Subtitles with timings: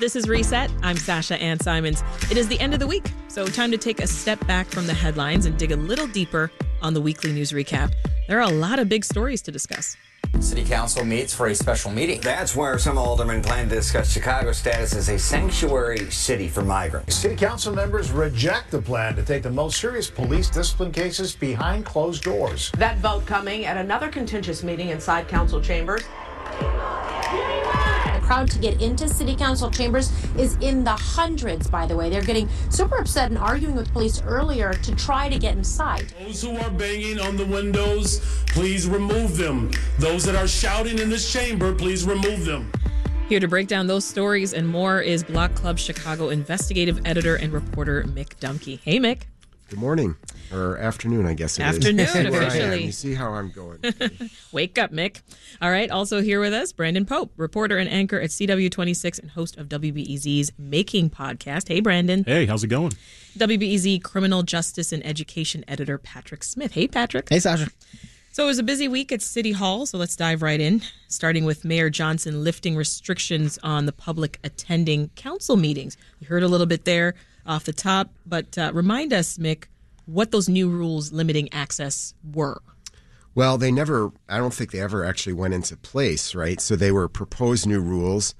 [0.00, 0.72] This is Reset.
[0.82, 2.02] I'm Sasha Ann Simons.
[2.28, 4.88] It is the end of the week, so time to take a step back from
[4.88, 6.50] the headlines and dig a little deeper
[6.82, 7.92] on the weekly news recap.
[8.26, 9.96] There are a lot of big stories to discuss.
[10.40, 12.20] City Council meets for a special meeting.
[12.22, 17.14] That's where some aldermen plan to discuss Chicago's status as a sanctuary city for migrants.
[17.14, 21.84] City Council members reject the plan to take the most serious police discipline cases behind
[21.84, 22.72] closed doors.
[22.78, 26.02] That vote coming at another contentious meeting inside council chambers.
[28.24, 32.08] The crowd to get into city council chambers is in the hundreds, by the way.
[32.08, 36.06] They're getting super upset and arguing with police earlier to try to get inside.
[36.18, 39.70] Those who are banging on the windows, please remove them.
[39.98, 42.72] Those that are shouting in this chamber, please remove them.
[43.28, 47.52] Here to break down those stories and more is Block Club Chicago investigative editor and
[47.52, 48.80] reporter Mick Dumke.
[48.80, 49.24] Hey, Mick.
[49.70, 50.14] Good morning
[50.52, 51.76] or afternoon, I guess it is.
[51.76, 52.84] Afternoon, See where officially.
[52.84, 53.78] You see how I'm going.
[54.52, 55.22] Wake up, Mick.
[55.62, 55.90] All right.
[55.90, 60.52] Also here with us, Brandon Pope, reporter and anchor at CW26 and host of WBEZ's
[60.58, 61.68] Making podcast.
[61.68, 62.24] Hey, Brandon.
[62.24, 62.92] Hey, how's it going?
[63.38, 66.72] WBEZ criminal justice and education editor Patrick Smith.
[66.72, 67.28] Hey, Patrick.
[67.30, 67.70] Hey, Sasha.
[68.32, 71.44] So it was a busy week at City Hall, so let's dive right in, starting
[71.44, 75.96] with Mayor Johnson lifting restrictions on the public attending council meetings.
[76.20, 77.14] We heard a little bit there
[77.46, 79.64] off the top, but uh, remind us, Mick,
[80.06, 82.60] what those new rules limiting access were.
[83.34, 86.60] Well, they never, I don't think they ever actually went into place, right?
[86.60, 88.34] So they were proposed new rules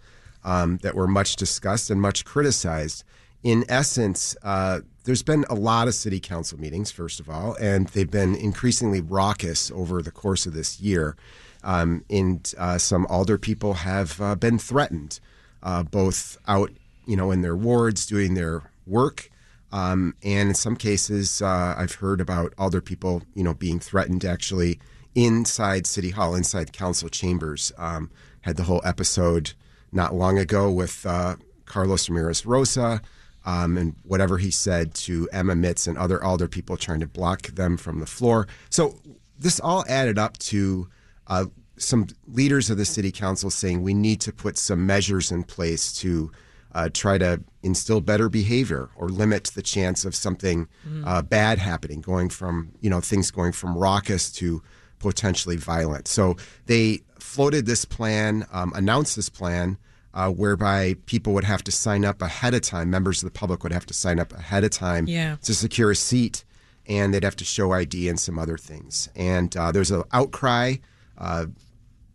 [0.45, 3.03] um, that were much discussed and much criticized.
[3.43, 7.89] In essence, uh, there's been a lot of city council meetings, first of all, and
[7.89, 11.17] they've been increasingly raucous over the course of this year.
[11.63, 15.19] Um, and uh, some alder people have uh, been threatened,
[15.63, 16.71] uh, both out,
[17.07, 19.31] you know, in their wards doing their work,
[19.73, 24.25] um, and in some cases, uh, I've heard about other people, you know, being threatened
[24.25, 24.79] actually
[25.15, 27.73] inside City Hall, inside council chambers.
[27.77, 28.11] Um,
[28.43, 29.55] had the whole episode
[29.91, 33.01] not long ago with uh, Carlos Ramirez Rosa
[33.47, 37.43] um, and whatever he said to Emma Mitts and other alder people trying to block
[37.43, 38.47] them from the floor.
[38.71, 39.01] So
[39.39, 40.89] this all added up to
[41.27, 45.43] uh, some leaders of the city council saying we need to put some measures in
[45.43, 46.31] place to
[46.75, 50.69] uh, try to instill better behavior or limit the chance of something
[51.05, 54.63] uh, bad happening, going from you know things going from raucous to
[54.99, 56.09] potentially violent.
[56.09, 56.37] So
[56.67, 59.77] they floated this plan, um, announced this plan,
[60.15, 62.91] uh, whereby people would have to sign up ahead of time.
[62.91, 65.37] Members of the public would have to sign up ahead of time Yeah.
[65.43, 66.45] to secure a seat,
[66.87, 69.09] and they'd have to show ID and some other things.
[69.17, 70.77] And uh, there's an outcry,
[71.19, 71.47] uh,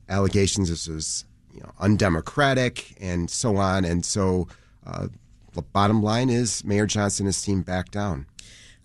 [0.08, 1.26] allegations this is
[1.60, 3.84] you know undemocratic and so on.
[3.84, 4.48] And so,
[4.86, 5.08] uh,
[5.54, 8.26] the bottom line is Mayor Johnson has team back down.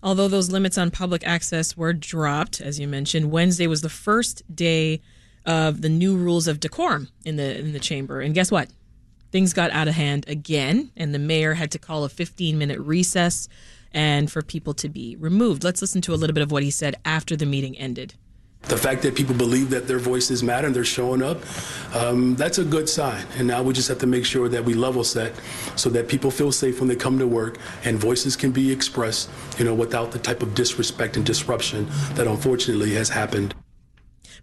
[0.03, 4.43] Although those limits on public access were dropped, as you mentioned, Wednesday was the first
[4.53, 5.01] day
[5.45, 8.19] of the new rules of decorum in the in the chamber.
[8.19, 8.69] And guess what?
[9.31, 12.79] Things got out of hand again, and the mayor had to call a 15 minute
[12.79, 13.47] recess
[13.91, 15.63] and for people to be removed.
[15.63, 18.15] Let's listen to a little bit of what he said after the meeting ended.
[18.67, 21.37] The fact that people believe that their voices matter and they're showing up,
[21.93, 23.25] um, that's a good sign.
[23.37, 25.33] And now we just have to make sure that we level set
[25.75, 29.29] so that people feel safe when they come to work and voices can be expressed,
[29.59, 33.53] you know, without the type of disrespect and disruption that unfortunately has happened.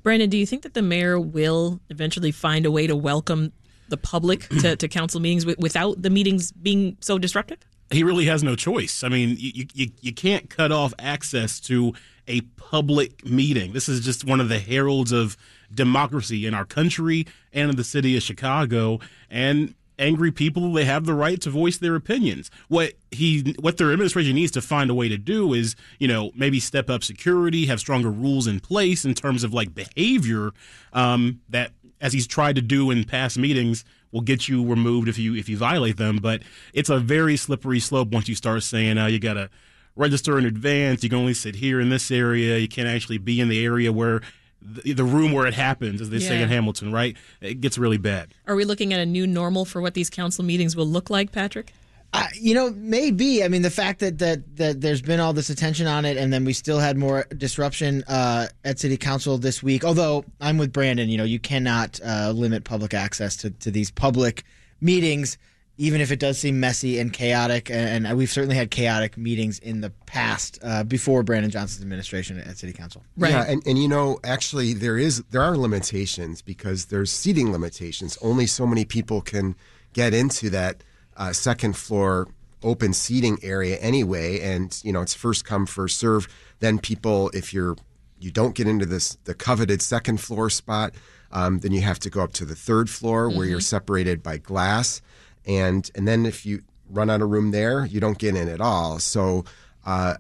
[0.03, 3.53] Brandon, do you think that the mayor will eventually find a way to welcome
[3.88, 7.59] the public to, to council meetings without the meetings being so disruptive?
[7.91, 9.05] He really has no choice.
[9.05, 11.93] I mean, you, you, you can't cut off access to
[12.28, 13.72] a public meeting.
[13.72, 15.37] This is just one of the heralds of
[15.72, 19.00] democracy in our country and in the city of Chicago.
[19.31, 22.50] And angry people, they have the right to voice their opinions.
[22.69, 26.31] What he, what their administration needs to find a way to do is, you know,
[26.34, 30.53] maybe step up security, have stronger rules in place in terms of like behavior
[30.93, 35.19] um, that, as he's tried to do in past meetings, will get you removed if
[35.19, 36.19] you if you violate them.
[36.19, 39.50] But it's a very slippery slope once you start saying, uh, you got to
[39.97, 41.03] register in advance.
[41.03, 42.59] You can only sit here in this area.
[42.59, 44.21] You can't actually be in the area where
[44.61, 47.17] the, the room where it happens, as they say in Hamilton, right?
[47.41, 48.35] It gets really bad.
[48.47, 51.33] Are we looking at a new normal for what these council meetings will look like,
[51.33, 51.73] Patrick?
[52.15, 53.43] I, you know, maybe.
[53.43, 56.31] I mean, the fact that, that that there's been all this attention on it, and
[56.31, 59.83] then we still had more disruption uh, at City Council this week.
[59.83, 63.91] Although I'm with Brandon, you know, you cannot uh, limit public access to, to these
[63.91, 64.45] public
[64.81, 65.38] meetings,
[65.79, 67.71] even if it does seem messy and chaotic.
[67.71, 72.39] And, and we've certainly had chaotic meetings in the past uh, before Brandon Johnson's administration
[72.39, 73.03] at City Council.
[73.17, 78.19] Yeah, and, and you know, actually, there is there are limitations because there's seating limitations.
[78.23, 79.57] Only so many people can
[79.93, 80.83] get into that
[81.17, 82.29] uh, second floor
[82.63, 86.29] open seating area anyway, and you know, it's first come first serve.
[86.61, 87.77] Then people, if you're
[88.21, 90.95] you don't get into this the coveted second floor spot,
[91.33, 94.39] um, then you have to go up to the third floor where you're separated by
[94.39, 95.03] glass.
[95.47, 98.61] And and then if you run out of room there, you don't get in at
[98.61, 98.99] all.
[98.99, 99.44] So.
[99.85, 100.15] Uh,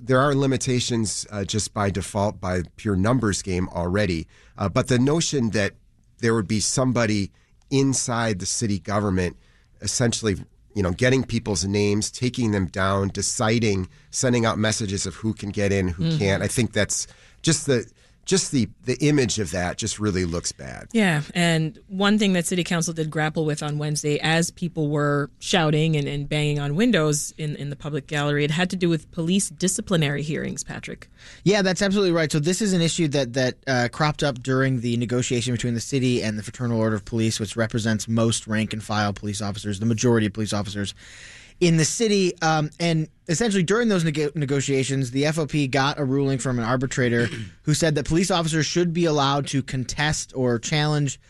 [0.00, 4.26] there are limitations uh, just by default by pure numbers game already.
[4.56, 5.72] Uh, but the notion that
[6.20, 7.30] there would be somebody
[7.68, 9.36] inside the city government
[9.82, 10.36] essentially
[10.74, 15.50] you know getting people's names taking them down deciding sending out messages of who can
[15.50, 16.18] get in who Mhm.
[16.18, 17.06] can't i think that's
[17.42, 17.84] just the
[18.28, 22.46] just the the image of that just really looks bad Yeah, and one thing that
[22.46, 26.76] City Council did grapple with on Wednesday, as people were shouting and, and banging on
[26.76, 31.08] windows in, in the public gallery, it had to do with police disciplinary hearings, Patrick.
[31.42, 32.30] Yeah, that's absolutely right.
[32.30, 35.80] So this is an issue that that uh, cropped up during the negotiation between the
[35.80, 39.80] city and the Fraternal Order of Police, which represents most rank and file police officers,
[39.80, 40.94] the majority of police officers
[41.60, 42.40] in the city.
[42.40, 47.28] Um, and essentially, during those neg- negotiations, the FOP got a ruling from an arbitrator
[47.62, 51.20] who said that police officers should be allowed to contest or challenge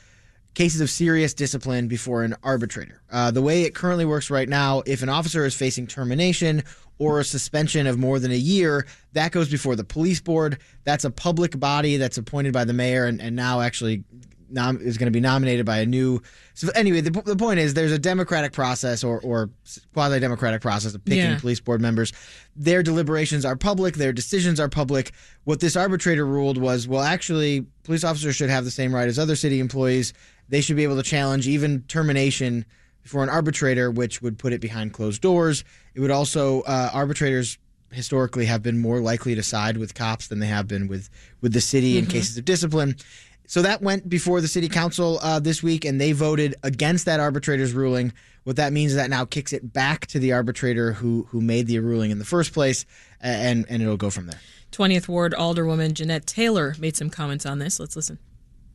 [0.54, 3.00] cases of serious discipline before an arbitrator.
[3.12, 6.64] Uh, the way it currently works right now, if an officer is facing termination
[6.98, 10.58] or a suspension of more than a year, that goes before the police board.
[10.82, 14.02] That's a public body that's appointed by the mayor and, and now actually
[14.50, 16.20] nom- is going to be nominated by a new.
[16.54, 19.50] So anyway, the, the point is there's a democratic process or, or
[19.94, 21.38] quasi democratic process of picking Yeah.
[21.38, 22.12] police board members.
[22.56, 25.12] Their deliberations are public, their decisions are public.
[25.44, 29.18] What this arbitrator ruled was well, actually, police officers should have the same right as
[29.18, 30.12] other city employees.
[30.48, 32.64] They should be able to challenge even termination
[33.02, 35.64] before an arbitrator, which would put it behind closed doors.
[35.94, 37.58] It would also, uh, arbitrators
[37.90, 41.08] historically have been more likely to side with cops than they have been with,
[41.40, 42.10] with the city in Mhm.
[42.10, 42.94] cases of discipline.
[43.48, 47.18] So that went before the city council uh, this week, and they voted against that
[47.18, 48.12] arbitrator's ruling.
[48.44, 51.66] What that means is that now kicks it back to the arbitrator who who made
[51.66, 52.84] the ruling in the first place,
[53.22, 54.38] and and it'll go from there.
[54.72, 57.80] 20th Ward Alderwoman Jeanette Taylor made some comments on this.
[57.80, 58.18] Let's listen.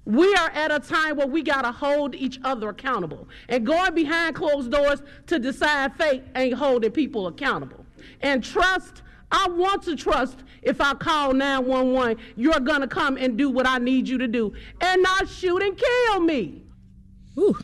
[0.06, 3.30] We are at a time where we got to hold each other accountable.
[3.48, 7.86] And going behind closed doors to decide fate ain't holding people accountable.
[8.22, 9.03] And trust,
[9.33, 13.68] I want to trust if I call 911, you're going to come and do what
[13.68, 16.63] I need you to do and not shoot and kill me.
[17.38, 17.57] Ooh.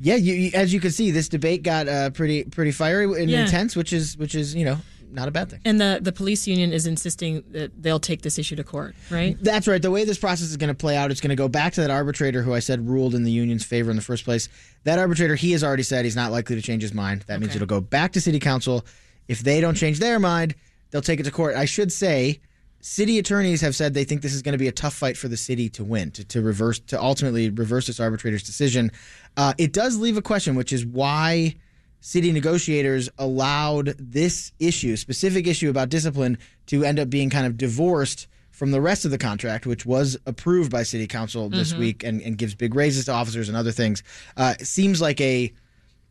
[0.00, 3.30] Yeah, you, you, as you can see, this debate got uh, pretty pretty fiery and
[3.30, 3.44] Yeah.
[3.44, 4.78] intense, which is which is you know
[5.12, 5.60] not a bad thing.
[5.64, 9.36] And the, the police union is insisting that they'll take this issue to court, right?
[9.42, 9.80] That's right.
[9.80, 11.82] The way this process is going to play out, it's going to go back to
[11.82, 14.48] that arbitrator who I said ruled in the union's favor in the first place.
[14.84, 17.22] That arbitrator, he has already said he's not likely to change his mind.
[17.28, 18.84] That means it'll go back to city council.
[19.28, 20.54] If they don't change their mind,
[20.92, 21.56] they'll take it to court.
[21.56, 22.38] I should say,
[22.80, 25.26] city attorneys have said they think this is going to be a tough fight for
[25.26, 28.92] the city to win, to, to reverse, to ultimately reverse this arbitrator's decision.
[29.36, 31.54] Uh, it does leave a question, which is why
[32.00, 36.36] city negotiators allowed this issue, specific issue about discipline,
[36.66, 40.16] to end up being kind of divorced from the rest of the contract, which was
[40.26, 41.78] approved by city council this Mhm.
[41.78, 44.02] week and, and gives big raises to officers and other things.
[44.36, 45.52] Uh, seems like a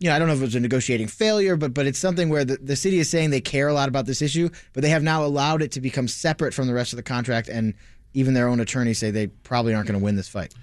[0.01, 2.27] you know, I don't know if it was a negotiating failure, but but it's something
[2.29, 4.89] where the, the city is saying they care a lot about this issue, but they
[4.89, 7.75] have now allowed it to become separate from the rest of the contract, and
[8.15, 10.55] even their own attorneys say they probably aren't going to win this fight.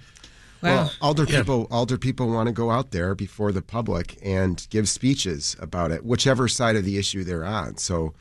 [0.61, 4.89] Well, alder people, alder people want to go out there before the public and give
[4.89, 7.77] speeches about it, whichever side of the issue they're on.
[7.77, 8.13] So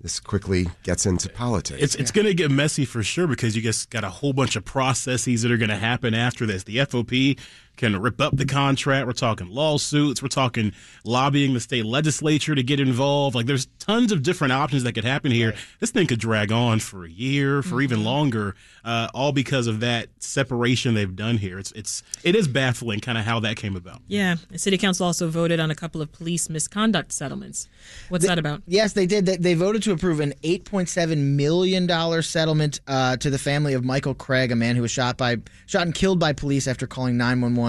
[0.00, 1.82] this quickly gets into politics.
[1.82, 4.54] It's it's going to get messy for sure because you just got a whole bunch
[4.54, 6.62] of processes that are going to happen after this.
[6.62, 7.38] The FOP
[7.80, 9.06] can rip up the contract.
[9.06, 10.22] We're talking lawsuits.
[10.22, 10.72] We're talking
[11.02, 13.34] lobbying the state legislature to get involved.
[13.34, 15.54] Like there's tons of different options that could happen here.
[15.80, 19.80] This thing could drag on for a year, for even longer, uh, all because of
[19.80, 21.58] that separation they've done here.
[21.58, 24.02] It's it's it is baffling, kind of how that came about.
[24.06, 24.36] Yeah.
[24.50, 27.66] The city council also voted on a couple of police misconduct settlements.
[28.10, 28.62] What's that about?
[28.66, 29.24] Yes, they did.
[29.24, 34.14] They, they voted to approve an $8.7 million settlement uh, to the family of Michael
[34.14, 37.16] Craig, a man who was shot by shot and killed by police after calling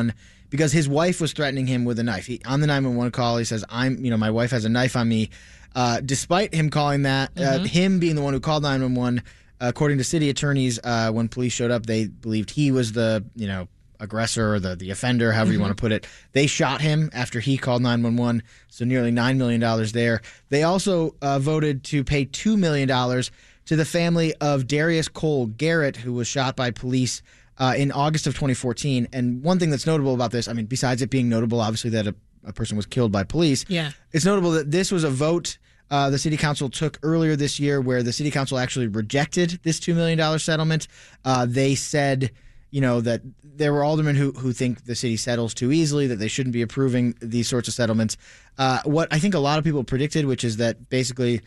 [0.08, 0.14] 911
[0.50, 2.26] because his wife was threatening him with a knife.
[2.26, 4.96] He, on the 911 call, he says, "I'm, you know, my wife has a knife
[4.96, 5.30] on me."
[5.74, 7.68] Uh, despite him calling that, uh, Mhm.
[7.68, 9.22] him being the one who called 911,
[9.62, 13.48] according to city attorneys, uh, when police showed up, they believed he was the, you
[13.48, 13.70] know,
[14.02, 15.62] aggressor or the, the offender, however you Mhm.
[15.62, 16.06] want to put it.
[16.34, 19.62] They shot him after he called 911, so nearly $9 million
[19.94, 20.22] there.
[20.50, 25.98] They also uh, voted to pay $2 million to the family of Darius Cole Garrett,
[25.98, 27.22] who was shot by police
[27.62, 29.08] uh, in August of 2014.
[29.14, 32.08] And one thing that's notable about this, I mean, besides it being notable, obviously, that
[32.08, 33.92] a, a person was killed by police, Yeah.
[34.12, 35.58] it's notable that this was a vote
[35.92, 39.78] uh, the city council took earlier this year where the city council actually rejected this
[39.78, 40.88] $2 million settlement.
[41.26, 42.32] Uh, they said,
[42.70, 46.16] you know, that there were aldermen who, who think the city settles too easily, that
[46.16, 48.16] they shouldn't be approving these sorts of settlements.
[48.58, 51.42] Uh, what I think a lot of people predicted, which is that basically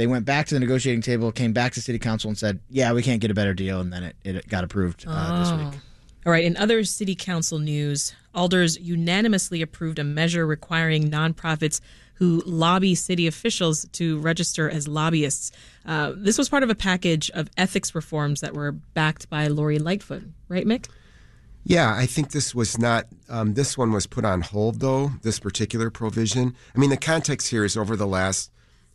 [0.00, 2.90] they went back to the negotiating table, came back to city council and said, yeah,
[2.94, 3.80] we can't get a better deal.
[3.80, 5.80] And then it, it got approved uh, this week.
[6.24, 11.82] All right, in other city council news, alders unanimously approved a measure requiring nonprofits
[12.14, 15.52] who lobby city officials to register as lobbyists.
[15.84, 19.78] Uh, this was part of a package of ethics reforms that were backed by Lori
[19.78, 20.88] Lightfoot, right, Mick?
[21.62, 25.38] Yeah, I think this was not, um, this one was put on hold, though, this
[25.38, 26.56] particular provision.
[26.74, 28.50] I mean, the context here is over the last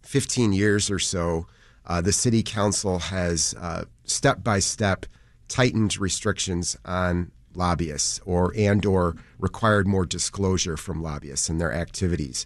[0.05, 1.47] 15 years or so,
[1.88, 5.05] uh, the city council has uh, step by step
[5.47, 12.45] tightened restrictions on lobbyists or and or required more disclosure from lobbyists and their activities.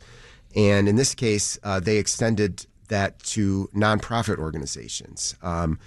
[0.56, 5.80] And in this case, uh, they extended that to nonprofit organizations um,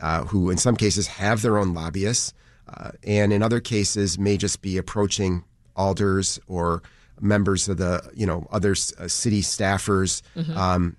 [0.00, 2.34] uh, who, in some cases, have their own lobbyists,
[2.68, 5.44] uh, and in other cases, may just be approaching
[5.76, 6.82] alders or
[7.20, 10.22] members of the, you know, other uh, city staffers.
[10.36, 10.56] Mhm.
[10.56, 10.96] Um,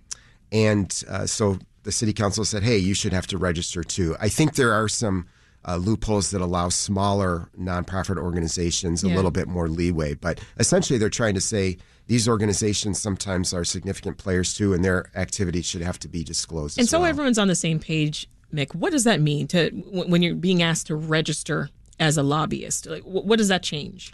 [0.54, 4.16] and uh, so the city council said, hey, you should have to register too.
[4.22, 5.26] I think there are some
[5.68, 9.16] uh, loopholes that allow smaller nonprofit organizations a Yeah.
[9.16, 10.14] little bit more leeway.
[10.14, 15.10] But essentially, they're trying to say these organizations sometimes are significant players too, and their
[15.16, 16.78] activities should have to be disclosed.
[16.78, 17.10] And so well.
[17.10, 18.76] everyone's on the same page, Mick.
[18.76, 21.70] What does that mean to when you're being asked to register
[22.00, 22.86] as a lobbyist?
[22.86, 24.14] Like, what does that change?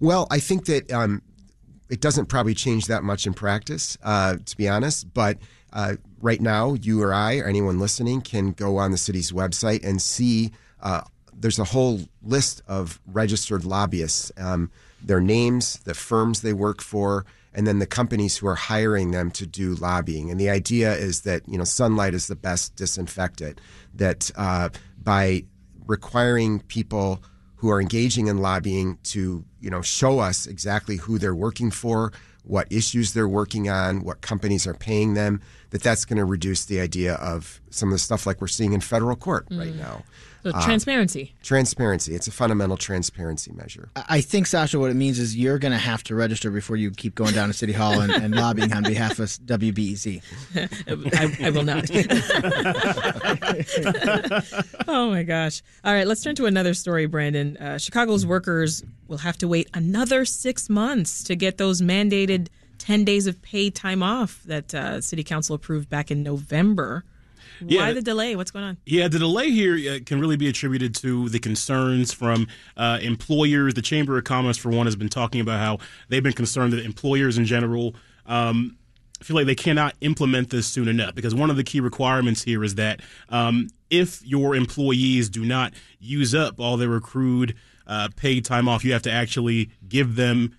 [0.00, 1.20] Well, I think that um,
[1.90, 5.12] it doesn't probably change that much in practice, uh, to be honest.
[5.12, 5.38] But
[5.72, 9.84] uh, right now, you or I or anyone listening can go on the city's website
[9.84, 14.70] and see uh, there's a whole list of registered lobbyists, um,
[15.02, 19.30] their names, the firms they work for, and then the companies who are hiring them
[19.32, 20.30] to do lobbying.
[20.30, 23.60] And the idea is that you know sunlight is the best disinfectant.
[23.94, 24.70] That uh,
[25.02, 25.44] by
[25.86, 27.22] requiring people
[27.56, 32.12] who are engaging in lobbying to you know show us exactly who they're working for
[32.48, 35.40] what issues they're working on what companies are paying them
[35.70, 38.72] that that's going to reduce the idea of some of the stuff like we're seeing
[38.72, 39.76] in federal court right Mm.
[39.76, 40.02] now
[40.50, 41.34] So Uh, transparency.
[41.42, 45.58] transparency it's a fundamental transparency measure I- I think Sasha, what it means is you're
[45.58, 48.34] going to have to register before you keep going down to City Hall and, and
[48.34, 50.22] lobbying on behalf of WBEZ.
[51.14, 51.84] I, I will not.
[54.88, 55.62] oh my gosh.
[55.84, 57.56] All right, let's turn to another story, Brandon.
[57.56, 63.04] Uh, Chicago's workers will have to wait another six months to get those mandated 10
[63.04, 67.04] days of paid time off that uh, City Council approved back in November.
[67.60, 68.36] Yeah, Why the delay?
[68.36, 68.76] What's going on?
[68.86, 73.74] Yeah, the delay here uh, can really be attributed to the concerns from uh, employers.
[73.74, 76.84] The Chamber of Commerce, for one, has been talking about how they've been concerned that
[76.84, 77.94] employers in general
[78.26, 78.76] um,
[79.22, 82.62] feel like they cannot implement this soon enough because one of the key requirements here
[82.62, 83.00] is that
[83.30, 87.54] um, if your employees do not use up all their accrued
[87.86, 90.56] uh, paid time off, you have to actually give them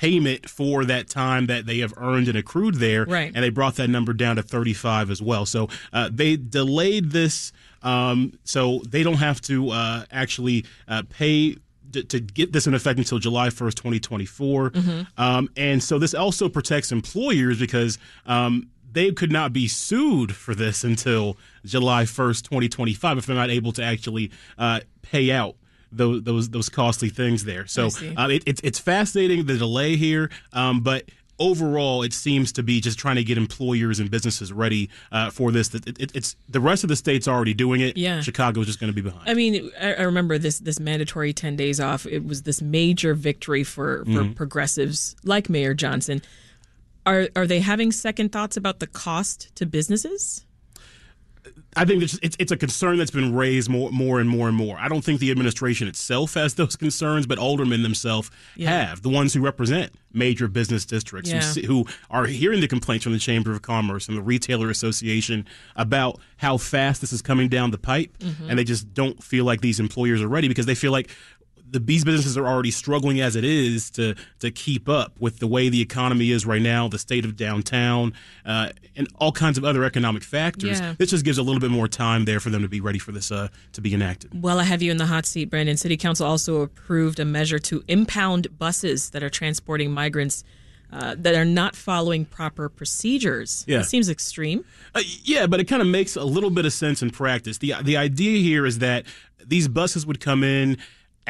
[0.00, 3.30] payment for that time that they have earned and accrued there Right.
[3.34, 7.52] and they brought that number down to 35 as well so uh, they delayed this
[7.82, 11.56] um, so they don't have to uh, actually uh, pay
[11.92, 14.70] to, get this in effect until July 1st, 2024.
[14.70, 15.06] Mhm.
[15.18, 20.54] Um, and so this also protects employers because um, they could not be sued for
[20.54, 25.56] this until July 1st, 2025 if they're not able to actually uh, pay out.
[25.92, 27.66] Those, those those costly things there.
[27.66, 31.04] So uh, it, it's it's fascinating the delay here, um, but
[31.40, 35.50] overall it seems to be just trying to get employers and businesses ready uh, for
[35.50, 35.68] this.
[35.70, 37.96] That it, it, it's the rest of the states already doing it.
[37.96, 38.20] Yeah.
[38.20, 39.28] Chicago's just going to be behind.
[39.28, 42.06] I mean, I, remember this this mandatory ten days off.
[42.06, 44.36] It was this major victory for for Mhm.
[44.36, 46.22] progressives like Mayor Johnson.
[47.06, 50.44] Are are they having second thoughts about the cost to businesses?
[51.76, 54.56] I think it's, it's it's a concern that's been raised more more and more and
[54.56, 54.76] more.
[54.78, 58.86] I don't think the administration itself has those concerns, but aldermen themselves Yeah.
[58.88, 61.40] have the ones who represent major business districts Yeah.
[61.66, 65.46] who, who are hearing the complaints from the Chamber of Commerce and the Retailer Association
[65.76, 68.48] about how fast this is coming down the pipe, Mhm.
[68.48, 71.10] and they just don't feel like these employers are ready because they feel like
[71.70, 75.46] the these businesses are already struggling as it is to to keep up with the
[75.46, 78.12] way the economy is right now, the state of downtown,
[78.44, 80.80] uh, and all kinds of other economic factors.
[80.80, 80.94] Yeah.
[80.98, 83.12] This just gives a little bit more time there for them to be ready for
[83.12, 84.42] this uh, to be enacted.
[84.42, 85.76] Well, I have you in the hot seat, Brandon.
[85.76, 90.44] City Council also approved a measure to impound buses that are transporting migrants
[90.92, 93.64] uh, that are not following proper procedures.
[93.68, 93.80] Yeah.
[93.80, 94.64] It seems extreme.
[94.94, 97.58] Uh, yeah, but it kind of makes a little bit of sense in practice.
[97.58, 99.06] the The idea here is that
[99.46, 100.78] these buses would come in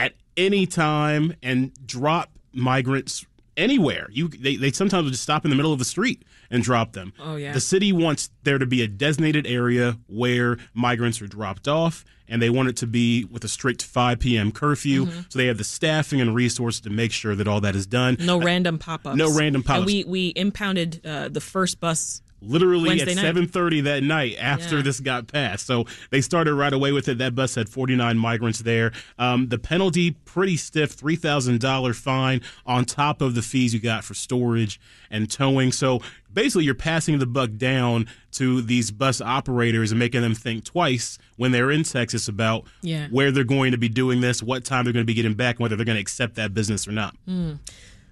[0.00, 3.24] at any time and drop migrants
[3.56, 4.08] anywhere.
[4.10, 6.92] You they, they sometimes would just stop in the middle of the street and drop
[6.92, 7.12] them.
[7.20, 7.52] Oh, yeah.
[7.52, 12.40] The city wants there to be a designated area where migrants are dropped off, and
[12.40, 14.50] they want it to be with a strict 5 p.m.
[14.52, 15.06] curfew.
[15.06, 15.32] Mhm.
[15.32, 18.16] So they have the staffing and resources to make sure that all that is done.
[18.20, 19.16] No random pop ups.
[19.16, 19.86] no random pop-ups.
[19.86, 24.76] we, we impounded uh, the first bus literally Wednesday at seven thirty that night after
[24.76, 24.82] Yeah.
[24.82, 25.66] this got passed.
[25.66, 27.18] So they started right away with it.
[27.18, 28.92] That bus had forty nine migrants there.
[29.18, 33.80] Um, the penalty pretty stiff, three thousand dollar fine on top of the fees you
[33.80, 34.80] got for storage
[35.10, 35.72] and towing.
[35.72, 36.00] So
[36.32, 41.18] basically, you're passing the buck down to these bus operators and making them think twice
[41.36, 43.08] when they're in Texas about Yeah.
[43.08, 45.58] where they're going to be doing this, what time they're going to be getting back,
[45.58, 47.16] whether they're going to accept that business or not.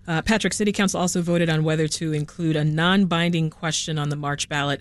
[0.09, 4.09] Uh, Patrick, City Council also voted on whether to include a non binding question on
[4.09, 4.81] the March ballot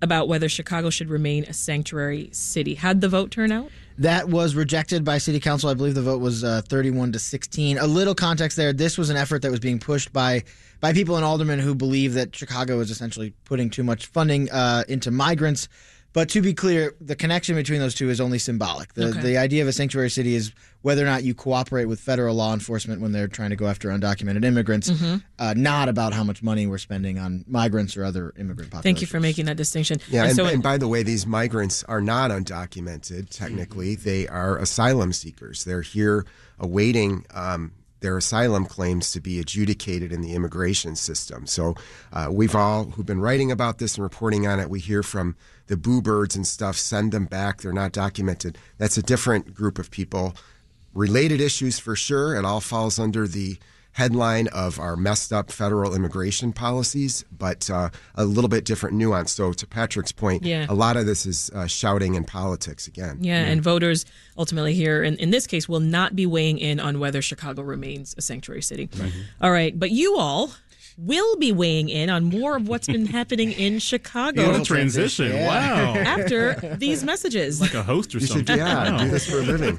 [0.00, 2.76] about whether Chicago should remain a sanctuary city.
[2.76, 3.70] How'd the vote turn out?
[3.98, 5.68] That was rejected by City Council.
[5.68, 7.78] I believe the vote was uh, 31 to 16.
[7.78, 8.72] A little context there.
[8.72, 10.44] This was an effort that was being pushed by
[10.80, 14.84] by people in Alderman who believe that Chicago is essentially putting too much funding uh,
[14.86, 15.68] into migrants.
[16.18, 18.92] But to be clear, the connection between those two is only symbolic.
[18.94, 19.20] The, Okay.
[19.20, 20.50] the idea of a sanctuary city is
[20.82, 23.88] whether or not you cooperate with federal law enforcement when they're trying to go after
[23.90, 25.22] undocumented immigrants, Mhm.
[25.38, 28.82] uh, not about how much money we're spending on migrants or other immigrant populations.
[28.82, 30.00] Thank you for making that distinction.
[30.10, 33.28] Yeah, and, so and by the way, these migrants are not undocumented.
[33.30, 34.04] Technically, Mm-hmm.
[34.04, 35.62] they are asylum seekers.
[35.62, 36.26] They're here
[36.58, 37.70] awaiting um,
[38.00, 41.46] their asylum claims to be adjudicated in the immigration system.
[41.46, 41.76] So
[42.12, 44.68] uh, we've all who've been writing about this and reporting on it.
[44.68, 45.36] We hear from
[45.68, 46.76] the boo birds and stuff.
[46.76, 47.62] Send them back.
[47.62, 48.58] They're not documented.
[48.78, 50.34] That's a different group of people.
[50.94, 52.34] Related issues for sure.
[52.34, 53.58] It all falls under the
[53.92, 59.32] headline of our messed up federal immigration policies, but uh, a little bit different nuance.
[59.32, 60.66] So, to Patrick's point, Yeah.
[60.68, 63.18] a lot of this is uh, shouting in politics again.
[63.20, 64.04] Yeah, and voters
[64.36, 68.14] ultimately here, in, in this case, will not be weighing in on whether Chicago remains
[68.16, 68.88] a sanctuary city.
[69.40, 70.52] All right, but you all
[70.98, 74.50] will be weighing in on more of what's been happening in Chicago.
[74.50, 75.32] What a transition.
[75.32, 75.94] Wow.
[75.94, 77.60] After these messages.
[77.60, 78.56] Like a host or You should, something.
[78.58, 78.98] yeah, Wow.
[79.04, 79.78] do this for a living.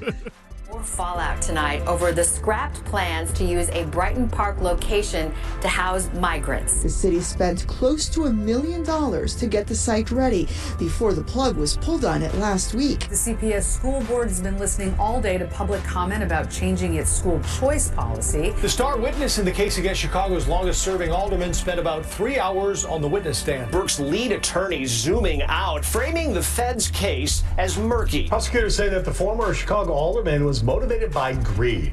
[0.80, 6.08] More fallout tonight over the scrapped plans to use a Brighton Park location to house
[6.14, 6.82] migrants.
[6.82, 11.22] The city spent close to a million dollars to get the site ready before the
[11.22, 13.00] plug was pulled on it last week.
[13.10, 17.10] The CPS school board has been listening all day to public comment about changing its
[17.10, 18.52] school choice policy.
[18.62, 22.86] The star witness in the case against Chicago's longest serving alderman spent about three hours
[22.86, 23.70] on the witness stand.
[23.70, 28.28] Burke's lead attorney zooming out, framing the Fed's case as murky.
[28.28, 31.92] Prosecutors say that the former Chicago alderman was motivated by greed.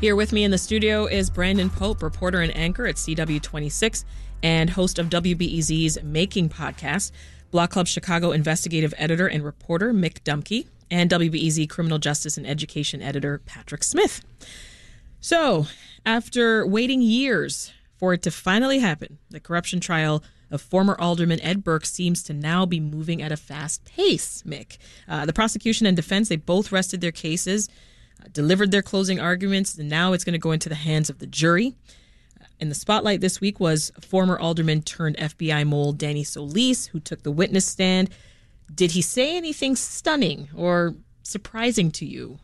[0.00, 4.04] Here with me in the studio is Brandon Pope, reporter and anchor at CW26
[4.42, 7.12] and host of WBEZ's Making podcast,
[7.52, 13.02] Block Club Chicago investigative editor and reporter Mick Dumke, and WBEZ criminal justice and education
[13.02, 14.24] editor Patrick Smith.
[15.20, 15.66] So,
[16.04, 21.64] after waiting years for it to finally happen, the corruption trial of former Alderman Ed
[21.64, 24.78] Burke seems to now be moving at a fast pace, Mick.
[25.08, 27.68] Uh, the prosecution and defense, they both rested their cases,
[28.20, 31.18] uh, delivered their closing arguments, and now it's going to go into the hands of
[31.18, 31.74] the jury.
[32.58, 37.22] In the spotlight this week was former alderman turned FBI mole Danny Solis, who took
[37.22, 38.10] the witness stand.
[38.74, 42.38] Did he say anything stunning or surprising to you?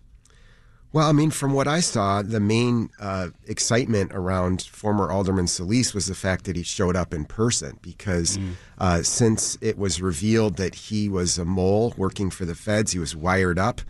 [0.96, 5.92] Well, I mean, from what I saw, the main uh, excitement around former Alderman Solis
[5.92, 8.38] was the fact that he showed up in person because
[8.78, 12.98] uh, since it was revealed that he was a mole working for the feds, he
[12.98, 13.82] was wired up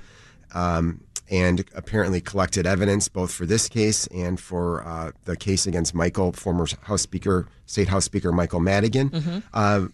[0.53, 5.95] um, and apparently collected evidence both for this case and for uh, the case against
[5.95, 9.11] Michael, former House Speaker, State House Speaker Michael Madigan.
[9.11, 9.43] Mhm.
[9.55, 9.87] Uh,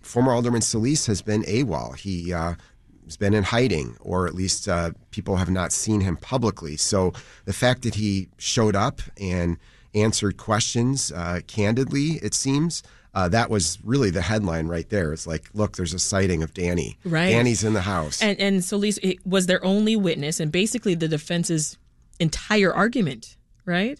[0.00, 1.96] former Alderman Solis has been AWOL.
[1.96, 2.54] He uh,
[3.10, 6.76] has been in hiding, or at least uh, people have not seen him publicly.
[6.76, 7.12] So
[7.44, 9.58] the fact that he showed up and
[9.96, 12.84] answered questions uh, candidly, it seems.
[13.12, 15.12] Uh, that was really the headline right there.
[15.12, 16.96] It's like, look, there's a sighting of Danny.
[17.04, 17.30] Right.
[17.30, 18.22] Danny's in the house.
[18.22, 21.76] And and Solis it was their only witness, and basically the defense's
[22.20, 23.98] entire argument, right?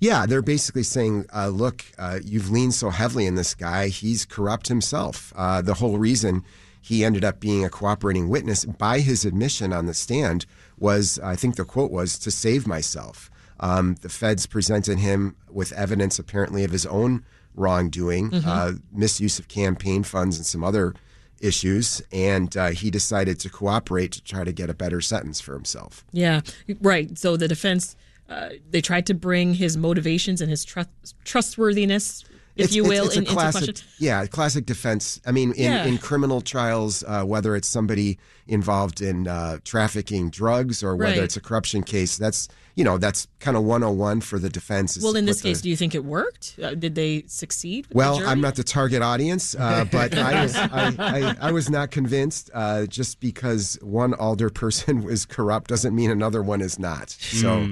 [0.00, 3.88] Yeah, they're basically saying, uh, look, uh, you've leaned so heavily in this guy.
[3.88, 5.34] He's corrupt himself.
[5.36, 6.42] Uh, the whole reason
[6.82, 10.44] he ended up being a cooperating witness by his admission on the stand
[10.78, 13.30] was, I think the quote was, to save myself.
[13.60, 18.44] Um, the feds presented him with evidence apparently of his own wrongdoing, Mhm.
[18.46, 20.94] uh, misuse of campaign funds, and some other
[21.40, 22.02] issues.
[22.12, 26.04] And uh, he decided to cooperate to try to get a better sentence for himself.
[26.12, 26.40] Yeah,
[26.80, 27.16] right.
[27.16, 27.96] So the defense
[28.28, 30.88] uh, they tried to bring his motivations and his trust
[31.24, 32.24] trustworthiness,
[32.56, 33.86] if It's- you will, it's a in, into classic, question.
[33.98, 35.20] Yeah, classic defense.
[35.26, 35.84] I mean, in, Yeah.
[35.86, 41.22] in criminal trials, uh, whether it's somebody involved in uh, trafficking drugs or whether Right.
[41.24, 44.98] it's a corruption case, that's you know that's kind of 101 for the defense.
[45.02, 46.56] Well, in put this case, the- do you think it worked?
[46.62, 47.84] Uh, did they succeed?
[47.86, 48.28] with the well, jury?
[48.28, 52.50] I'm not the target audience, uh, but I was I, I, I was not convinced.
[52.54, 57.10] Uh, just because one alder person was corrupt doesn't mean another one is not.
[57.10, 57.68] So.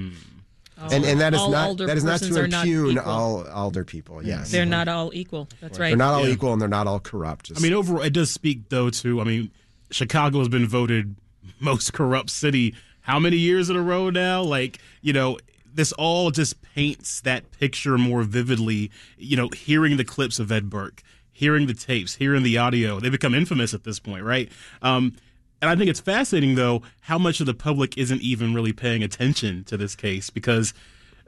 [0.80, 0.94] Hmm.
[0.94, 3.84] and and that is all not that is not to are not impugn all older
[3.84, 4.24] people.
[4.24, 5.48] Yes, They're not all equal.
[5.60, 5.88] That's right.
[5.90, 6.32] They're not all Yeah.
[6.34, 7.46] equal, and they're not all corrupt.
[7.46, 9.20] Just- I mean, overall, it does speak though to.
[9.20, 9.50] I mean,
[9.90, 11.16] Chicago has been voted
[11.58, 14.42] most corrupt city how many years in a row now?
[14.42, 15.38] Like, you know,
[15.72, 18.90] this all just paints that picture more vividly.
[19.18, 23.08] You know, hearing the clips of Ed Burke, hearing the tapes, hearing the audio, they
[23.08, 24.50] become infamous at this point, right?
[24.82, 25.14] Um,
[25.60, 29.02] and I think it's fascinating though how much of the public isn't even really paying
[29.02, 30.72] attention to this case because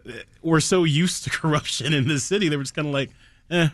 [0.08, 2.48] uh, we're so used to corruption in this city.
[2.48, 3.10] They were just kind of like,
[3.50, 3.68] eh.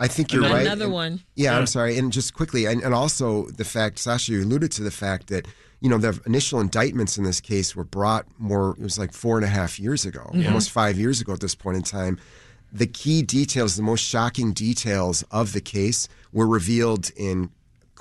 [0.00, 0.66] I think you're Another right.
[0.66, 1.22] Another And- one.
[1.34, 1.58] Yeah, Yeah.
[1.58, 1.96] I'm sorry.
[1.98, 5.46] And just quickly, and, and also the fact, Sasha, you alluded to the fact that,
[5.80, 9.36] you know, the initial indictments in this case were brought more, it was like four
[9.36, 10.46] and a half years ago, Mhm.
[10.46, 12.18] almost five years ago at this point in time.
[12.72, 17.50] The key details, the most shocking details of the case were revealed in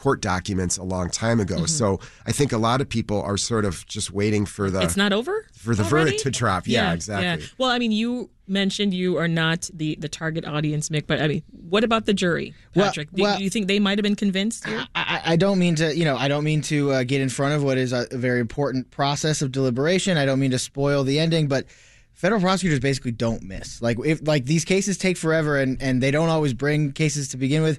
[0.02, 1.58] court documents a long time ago.
[1.60, 1.70] Mhm.
[1.70, 4.82] So I think a lot of people are sort of just waiting for the.
[4.82, 6.06] it's not over For the already?
[6.12, 6.68] verdict to drop.
[6.68, 7.48] Yeah, exactly.
[7.60, 11.28] Well, I mean, you mentioned you are not the the target audience, Mick, but I
[11.28, 13.12] mean, what about the jury, Well- Patrick?
[13.14, 14.66] do, well- do you think they might have been convinced?
[14.68, 14.84] Here?
[14.96, 17.54] I, I don't mean to, you know, I don't mean to uh, get in front
[17.54, 20.18] of what is a, a very important process of deliberation.
[20.18, 21.66] I don't mean to spoil the ending, but
[22.14, 23.82] federal prosecutors basically don't miss.
[23.84, 27.38] Like if like these cases take forever and and they don't always bring cases to
[27.38, 27.78] begin with.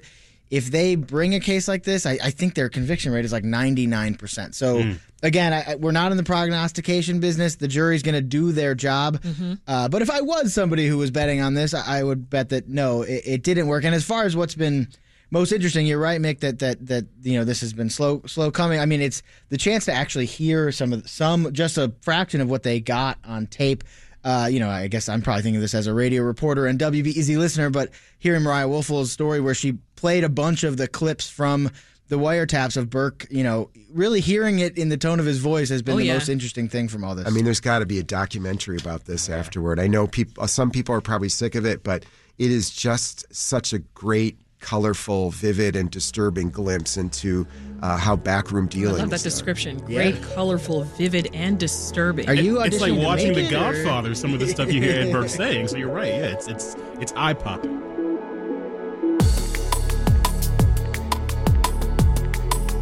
[0.53, 3.43] If they bring a case like this, I, I think their conviction rate is like
[3.43, 4.53] ninety nine percent.
[4.55, 4.99] So Mm.
[5.23, 7.55] again, I, I- we're not in the prognostication business.
[7.55, 9.21] The jury's going to do their job.
[9.21, 9.53] Mm-hmm.
[9.67, 12.49] Uh, but if I was somebody who was betting on this, I, I would bet
[12.49, 13.83] that no, it, it didn't work.
[13.83, 14.87] And as far as what's been
[15.31, 18.51] most interesting, you're right, Mick, that that that you know this has been slow slow
[18.51, 18.79] coming.
[18.79, 22.49] I mean, it's the chance to actually hear some of some just a fraction of
[22.49, 23.83] what they got on tape.
[24.23, 26.79] Uh, you know, I guess I'm probably thinking of this as a radio reporter and
[26.79, 31.29] WBEZ listener, but hearing Mariah Woelfel's story where she played a bunch of the clips
[31.29, 31.69] from
[32.09, 35.69] the wiretaps of Burke, you know, really hearing it in the tone of his voice
[35.69, 36.13] has been Oh, the yeah.
[36.13, 37.25] most interesting thing from all this.
[37.25, 39.79] I mean, there's got to be a documentary about this afterward.
[39.79, 42.05] I know people, some people are probably sick of it, but
[42.37, 47.45] it is just such a great, colorful, vivid, and disturbing glimpse into
[47.81, 48.95] uh, how backroom dealing.
[48.95, 49.77] I love that description.
[49.79, 52.27] Great, colorful, vivid, and disturbing.
[52.29, 52.61] Are you?
[52.61, 54.15] It's like watching The Godfather.
[54.15, 55.67] Some of the stuff you hear Ed Burke saying.
[55.67, 56.07] So you're right.
[56.07, 57.81] Yeah, it's it's it's eye popping.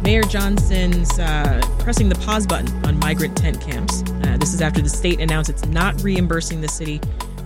[0.02, 4.02] Mayor Johnson's uh, pressing the pause button on migrant tent camps.
[4.02, 7.00] Uh, this is after the state announced it's not reimbursing the city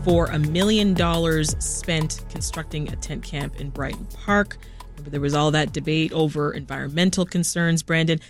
[0.06, 4.56] for a million dollars spent constructing a tent camp in Brighton Park.
[4.92, 7.82] Remember, there was all that debate over environmental concerns.
[7.82, 8.20] Brandon,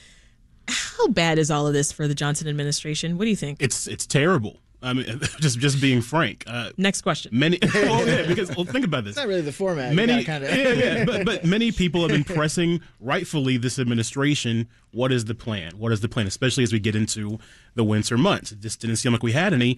[0.69, 3.19] how bad is all of this for the Johnson administration?
[3.19, 3.61] What do you think?
[3.61, 4.61] It's it's terrible.
[4.83, 6.45] I mean, just just being frank.
[6.47, 7.39] Uh, Next question.
[7.39, 7.59] Many.
[7.75, 9.11] Well, yeah, because well, think about this.
[9.11, 9.93] It's not really the format.
[9.93, 14.67] Many, kinda- yeah, yeah, but, but many people have been pressing, rightfully, this administration.
[14.93, 15.73] What is the plan?
[15.77, 16.27] What is the plan?
[16.27, 17.39] Especially as we get into
[17.75, 18.51] the winter months.
[18.53, 19.77] It just didn't seem like we had any,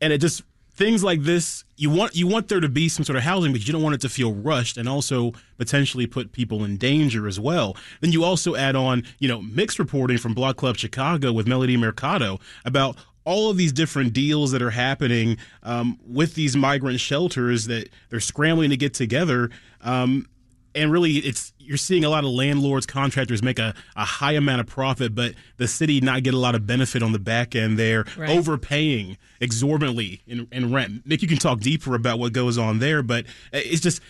[0.00, 0.42] and it just
[0.80, 1.62] things like this.
[1.76, 3.94] You want you want there to be some sort of housing, but you don't want
[3.94, 7.76] it to feel rushed, and also potentially put people in danger as well.
[8.00, 11.76] Then you also add on, you know, mixed reporting from Block Club Chicago with Melody
[11.76, 17.66] Mercado about all of these different deals that are happening um, with these migrant shelters
[17.66, 19.50] that they're scrambling to get together.
[19.82, 20.26] Um,
[20.74, 24.60] and really, it's you're seeing a lot of landlords, contractors make a, a high amount
[24.60, 27.78] of profit, but the city not get a lot of benefit on the back end
[27.78, 28.30] there, Right.
[28.30, 31.08] overpaying exorbitantly in, in rent.
[31.08, 34.00] Mick, you can talk deeper about what goes on there, but it's just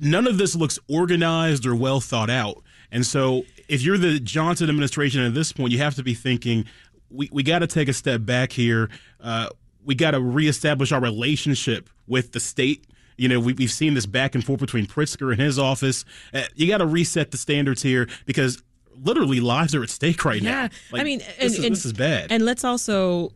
[0.00, 2.62] none of this looks organized or well thought out.
[2.92, 6.64] And so, if you're the Johnson administration at this point, you have to be thinking,
[7.10, 8.88] we, we got to take a step back here.
[9.20, 9.48] Uh,
[9.84, 12.84] we got to reestablish our relationship with the state.
[13.20, 16.04] You know, we, we've seen this back and forth between Pritzker and his office.
[16.32, 18.62] Uh, you got to reset the standards here because
[18.96, 20.62] literally lives are at stake right now.
[20.62, 22.32] Yeah, Like, I mean, and, this, is, and- this is bad.
[22.32, 23.32] And let's also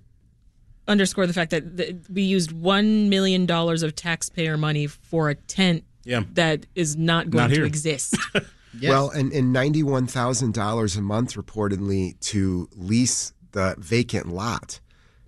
[0.89, 5.35] underscore the fact that the, we used one million dollars of taxpayer money for a
[5.35, 6.23] tent Yeah.
[6.33, 7.65] that is not going Not to here.
[7.67, 8.17] exist.
[8.83, 14.81] Well, and, and ninety-one thousand dollars a month reportedly to lease the vacant lot.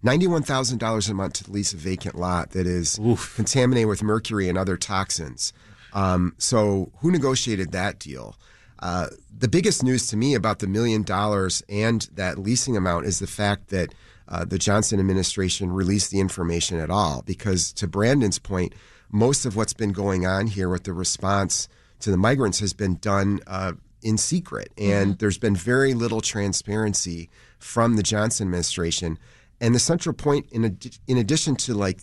[0.02, 2.98] Ninety-one thousand dollars a month to lease a vacant lot that is
[3.34, 5.52] contaminated with mercury and other toxins.
[5.92, 8.36] Um, so, who negotiated that deal?
[8.78, 13.18] Uh, the biggest news to me about the million dollars and that leasing amount is
[13.18, 13.94] the fact that
[14.28, 17.22] uh, the Johnson administration released the information at all.
[17.24, 18.74] Because, to Brandon's point,
[19.10, 21.68] most of what's been going on here with the response
[22.00, 27.30] to the migrants has been done uh, in secret, and there's been very little transparency
[27.58, 29.18] from the Johnson administration.
[29.60, 32.00] And the central point, in ad- in addition to like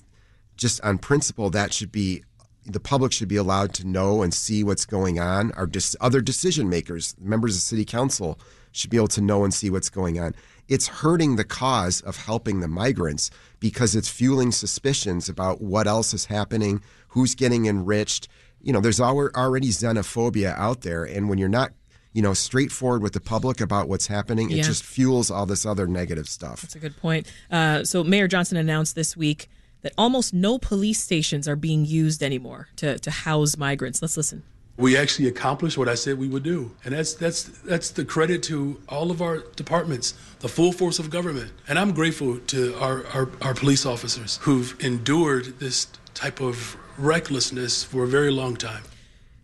[0.58, 2.24] just on principle, that should be
[2.66, 5.52] the public should be allowed to know and see what's going on.
[5.54, 8.40] Our dis- other decision makers, members of city council,
[8.72, 10.34] should be able to know and see what's going on.
[10.70, 16.14] It's hurting the cause of helping the migrants because it's fueling suspicions about what else
[16.14, 18.30] is happening, who's getting enriched.
[18.62, 21.74] You know, there's already xenophobia out there, and when you're not
[22.14, 25.88] you know, straightforward with the public about what's happening, it just fuels all this other
[25.88, 26.62] negative stuff.
[26.62, 27.32] That's a good point.
[27.52, 29.50] Uh, so Mayor Johnson announced this week
[29.82, 34.02] that almost no police stations are being used anymore to, to house migrants.
[34.02, 34.44] Let's listen.
[34.78, 38.42] We actually accomplished what I said we would do, and that's that's that's the credit
[38.44, 41.52] to all of our departments, the full force of government.
[41.68, 47.84] And I'm grateful to our our, our police officers who've endured this type of recklessness
[47.84, 48.82] for a very long time.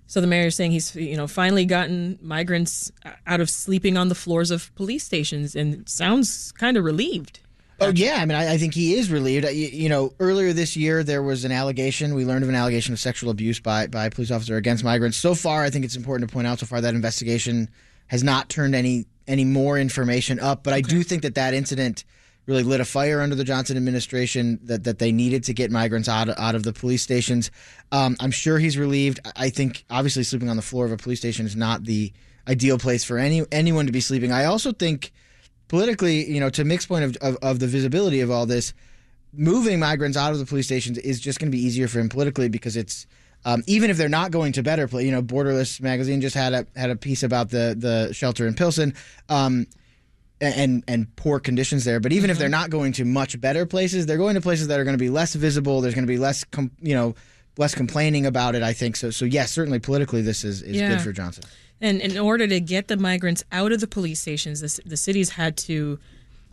[0.10, 2.92] So the mayor is saying he's you know finally gotten migrants
[3.28, 7.42] out of sleeping on the floors of police stations and sounds kind of relieved.
[7.80, 9.46] Oh yeah, I mean, I, I think he is relieved.
[9.46, 12.16] You, you know, earlier this year there was an allegation.
[12.16, 15.16] We learned of an allegation of sexual abuse by by a police officer against migrants.
[15.16, 16.58] So far, I think it's important to point out.
[16.58, 17.70] So far, that investigation
[18.08, 20.64] has not turned any any more information up.
[20.64, 22.04] But I do think that that incident
[22.50, 26.10] really lit a fire under the Johnson administration that, that they needed to get migrants
[26.10, 27.52] out out of the police stations.
[27.92, 29.20] Um, I'm sure he's relieved.
[29.36, 32.12] I think obviously sleeping on the floor of a police station is not the
[32.48, 34.32] ideal place for any anyone to be sleeping.
[34.32, 35.12] I also think
[35.68, 38.74] politically, you know, to Mick's point of, of, of the visibility of all this,
[39.32, 42.10] moving migrants out of the police stations is just going to be easier for him
[42.10, 43.06] politically because it's
[43.46, 45.06] um, even if they're not going to better place.
[45.06, 48.56] You know, Borderless magazine just had a had a piece about the the shelter in
[48.56, 48.96] Pilsen.
[49.30, 49.68] Um,
[50.42, 52.00] and and poor conditions there.
[52.00, 52.52] But even if they're mm-hmm.
[52.52, 55.10] not going to much better places, they're going to places that are going to be
[55.10, 55.82] less visible.
[55.82, 57.16] There's going to be less, com- you know,
[57.58, 58.64] less complaining about it.
[58.64, 59.10] I think so.
[59.10, 60.90] So yes, certainly politically, this is is Yeah.
[60.90, 61.44] good for Johnson.
[61.82, 65.32] And in order to get the migrants out of the police stations, the, the cities
[65.32, 65.98] had to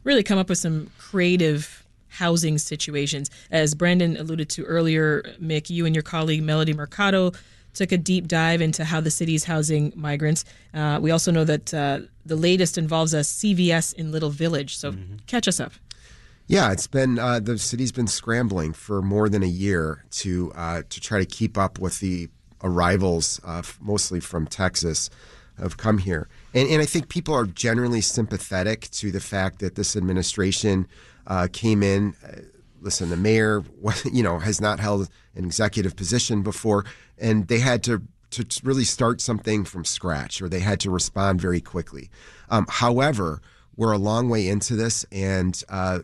[0.05, 3.29] really come up with some creative housing situations.
[3.51, 7.33] As Brandon alluded to earlier, Mick, you and your colleague Melody Mercado
[7.77, 10.45] took a deep dive into how the city is housing migrants.
[10.75, 14.77] Uh, we also know that uh, the latest involves a CVS in Little Village.
[14.77, 14.95] So
[15.27, 15.73] catch us up.
[16.49, 20.83] Yeah, it's been uh, the city's been scrambling for more than a year to uh,
[20.89, 22.29] to try to keep up with the
[22.63, 25.11] arrivals, uh, mostly from Texas,
[25.59, 29.75] have come here, and and I think people are generally sympathetic to the fact that
[29.75, 30.87] this administration
[31.27, 32.15] uh, came in.
[32.81, 33.65] Listen, the mayor,
[34.13, 36.85] you know, has not held an executive position before,
[37.19, 41.41] and they had to to really start something from scratch, or they had to respond
[41.41, 42.11] very quickly.
[42.51, 43.41] Um, however,
[43.77, 46.01] we're a long way into this, and uh,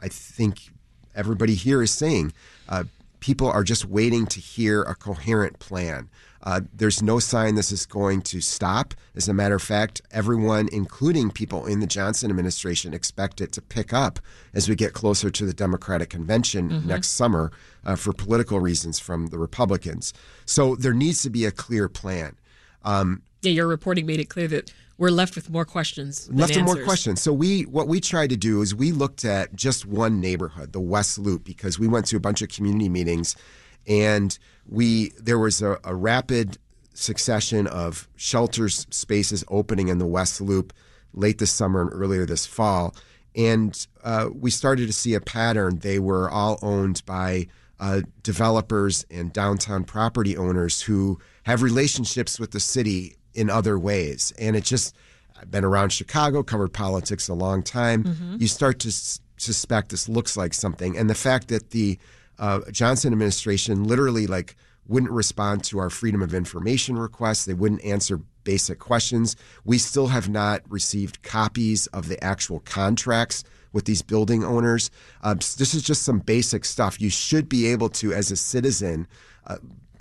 [0.00, 0.70] I think
[1.14, 2.32] everybody here is saying
[2.68, 2.84] uh,
[3.20, 6.08] people are just waiting to hear a coherent plan.
[6.42, 8.94] Uh, there's no sign this is going to stop.
[9.16, 13.60] As a matter of fact, everyone, including people in the Johnson administration, expect it to
[13.62, 14.20] pick up
[14.54, 16.84] as we get closer to the Democratic convention Mhm.
[16.84, 17.50] next summer
[17.84, 20.12] uh, for political reasons from the Republicans.
[20.44, 22.36] So there needs to be a clear plan.
[22.84, 26.28] Um, Yeah, your reporting made it clear that we're left with more questions.
[26.32, 27.20] left with more questions.
[27.22, 30.80] So we what we tried to do is we looked at just one neighborhood, the
[30.80, 33.36] West Loop, because we went to a bunch of community meetings,
[33.86, 36.58] and we there was a, a rapid
[36.94, 40.72] succession of shelters spaces opening in the West Loop
[41.14, 42.94] late this summer and earlier this fall,
[43.34, 45.78] and uh, we started to see a pattern.
[45.78, 47.46] They were all owned by
[47.80, 54.32] uh, developers and downtown property owners who have relationships with the city in other ways,
[54.38, 54.94] and it just
[55.40, 58.02] I've been around Chicago, covered politics a long time.
[58.02, 58.40] Mhm.
[58.40, 61.96] You start to s- suspect this looks like something, and the fact that the
[62.38, 67.84] uh, Johnson administration literally like wouldn't respond to our freedom of information requests, they wouldn't
[67.84, 69.36] answer basic questions.
[69.64, 74.90] We still have not received copies of the actual contracts with these building owners.
[75.22, 77.00] Uh, this is just some basic stuff.
[77.02, 79.06] You should be able to, as a citizen.
[79.46, 79.56] Uh,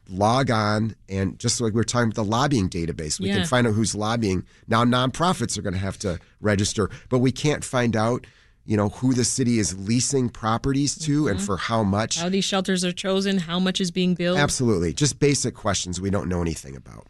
[0.09, 3.39] log on and just like we are talking about the lobbying database we Yeah.
[3.39, 7.29] can find out who's lobbying now nonprofits are going to have to register but we
[7.29, 8.25] can't find out
[8.67, 11.45] you know who the city is leasing properties to and Mhm.
[11.45, 14.37] for how much How these shelters are chosen, how much is being built.
[14.37, 17.07] absolutely just basic questions we don't know anything about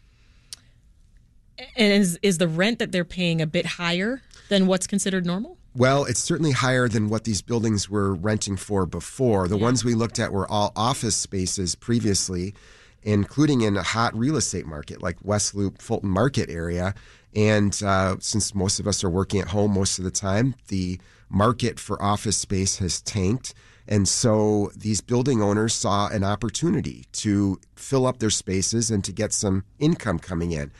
[1.76, 5.58] And is, is the rent that they're paying a bit higher than what's considered normal?
[5.74, 9.48] Well, it's certainly higher than what these buildings were renting for before.
[9.48, 12.54] The ones we looked at were all office spaces previously,
[13.02, 16.94] including in a hot real estate market like West Loop, Fulton Market area.
[17.34, 20.98] And uh, since most of us are working at home most of the time, the
[21.28, 23.54] market for office space has tanked.
[23.86, 29.12] And so these building owners saw an opportunity to fill up their spaces and to
[29.12, 30.70] get some income coming in.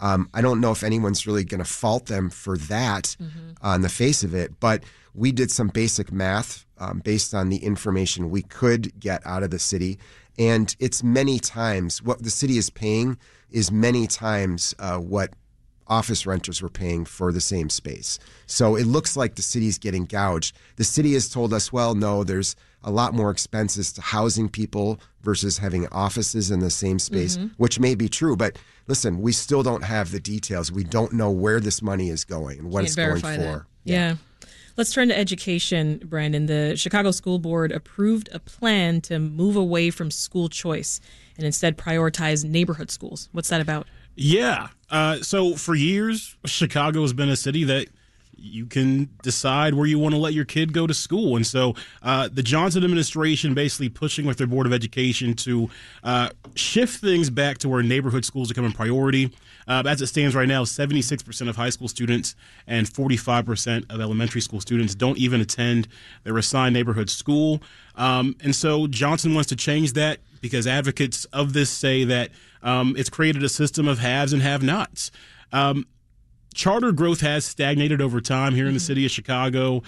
[0.00, 3.16] Um, I don't know if anyone's really going to fault them for that
[3.62, 4.82] on the face of it, but
[5.14, 9.50] we did some basic math um, based on the information we could get out of
[9.50, 9.98] the city.
[10.38, 13.16] and it's many times what the city is paying
[13.50, 15.30] is many times uh, what
[15.88, 18.18] office renters were paying for the same space.
[18.46, 20.56] So it looks like the city's getting gouged.
[20.76, 25.00] The city has told us, well, no, there's a lot more expenses to housing people
[25.22, 27.50] versus having offices in the same space, Mhm.
[27.56, 28.36] which may be true.
[28.36, 30.70] But listen, we still don't have the details.
[30.70, 33.42] We don't know where this money is going and what Can't it's going verify for.
[33.42, 33.62] that.
[33.84, 34.16] Yeah.
[34.76, 36.46] Let's turn to education, Brandon.
[36.46, 41.00] The Chicago School Board approved a plan to move away from school choice
[41.38, 43.30] and instead prioritize neighborhood schools.
[43.32, 43.86] What's that about?
[44.16, 44.68] Yeah.
[44.90, 47.88] Uh, so for years, Chicago has been a city that
[48.38, 51.36] you can decide where you want to let your kid go to school.
[51.36, 55.70] And so uh, the Johnson administration basically pushing with their Board of Education to
[56.04, 59.32] uh, shift things back to where neighborhood schools become a priority.
[59.68, 64.40] Uh, as it stands right now, 76% of high school students and 45% of elementary
[64.40, 65.88] school students don't even attend
[66.22, 67.60] their assigned neighborhood school.
[67.96, 72.30] Um, and so Johnson wants to change that because advocates of this say that
[72.66, 75.10] um, it's created a system of haves and have nots.
[75.52, 75.86] Um,
[76.52, 79.82] charter growth has stagnated over time here in the city of Chicago.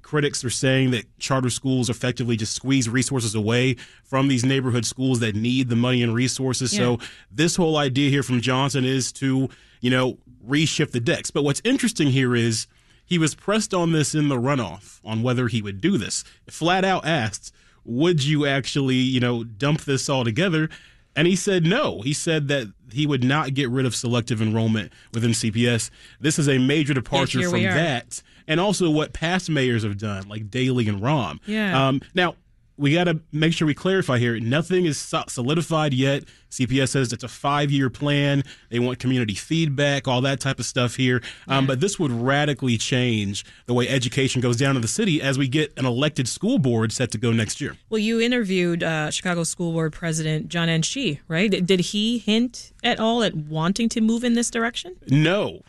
[0.00, 5.20] Critics are saying that charter schools effectively just squeeze resources away from these neighborhood schools
[5.20, 6.72] that need the money and resources.
[6.72, 6.98] So
[7.30, 9.48] this whole idea here from Johnson is to,
[9.80, 11.30] you know, reshift the decks.
[11.30, 12.66] But what's interesting here is
[13.04, 16.24] he was pressed on this in the runoff on whether he would do this.
[16.48, 17.52] Flat out asked,
[17.84, 20.68] would you actually, you know, dump this all together?
[21.14, 22.00] And he said no.
[22.00, 25.90] He said that he would not get rid of selective enrollment within CPS.
[26.20, 30.28] This is a major departure here from that, and also what past mayors have done,
[30.28, 31.38] like Daley and Rahm.
[31.46, 31.88] Yeah.
[31.88, 32.36] Um, now
[32.76, 34.38] we got to make sure we clarify here.
[34.40, 36.24] Nothing is solidified yet.
[36.50, 38.42] CPS says it's a five-year plan.
[38.70, 41.22] They want community feedback, all that type of stuff here.
[41.48, 45.38] Um, But this would radically change the way education goes down in the city as
[45.38, 47.76] we get an elected school board set to go next year.
[47.88, 51.64] Well, you interviewed uh, Chicago School Board President Jianan Shi, right?
[51.64, 54.96] Did he hint at all at wanting to move in this direction?
[55.08, 55.62] No,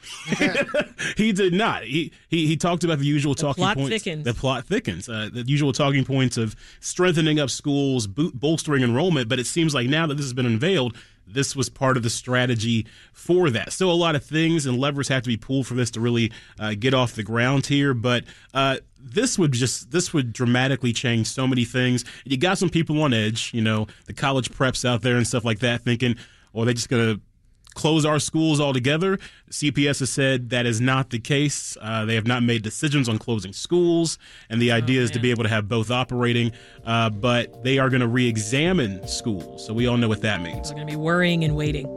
[1.18, 1.84] he did not.
[1.84, 3.90] He, he he talked about the usual talking plot points.
[3.90, 4.26] thickens.
[4.26, 5.08] The plot thickens.
[5.10, 9.30] Uh, the usual talking points of strengthening up schools, bo- bolstering enrollment.
[9.30, 10.96] But it seems like now that this has been unveiled,
[11.26, 13.72] this was part of the strategy for that.
[13.72, 16.32] Still, a lot of things and levers have to be pulled for this to really
[16.60, 17.94] uh, get off the ground here.
[17.94, 22.06] But uh, this would just this would dramatically change so many things.
[22.26, 23.54] You got some people on edge.
[23.54, 26.16] You know, the college preps out there and stuff like that, thinking,
[26.54, 27.20] "Oh, they're just gonna."
[27.74, 29.18] close our schools altogether.
[29.50, 31.76] CPS has said that is not the case.
[31.82, 34.18] Uh, they have not made decisions on closing schools,
[34.50, 36.52] and the idea is to be able to have both operating,
[36.86, 39.66] uh, but they are going to re examine schools.
[39.66, 40.70] So we all know what that means.
[40.70, 41.88] We're going to be worrying and waiting.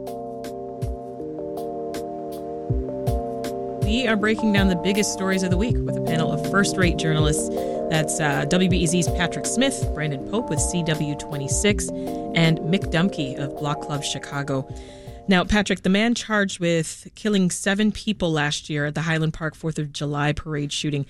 [3.87, 6.75] We are breaking down the biggest stories of the week with a panel of first
[6.75, 7.47] rate journalists.
[7.89, 14.03] That's uh, WBEZ's Patrick Smith, Brandon Pope with CW26, and Mick Dumke of Block Club
[14.03, 14.67] Chicago.
[15.29, 19.55] Now, Patrick, the man charged with killing seven people last year at the Highland Park
[19.55, 21.05] 4th of July parade shooting,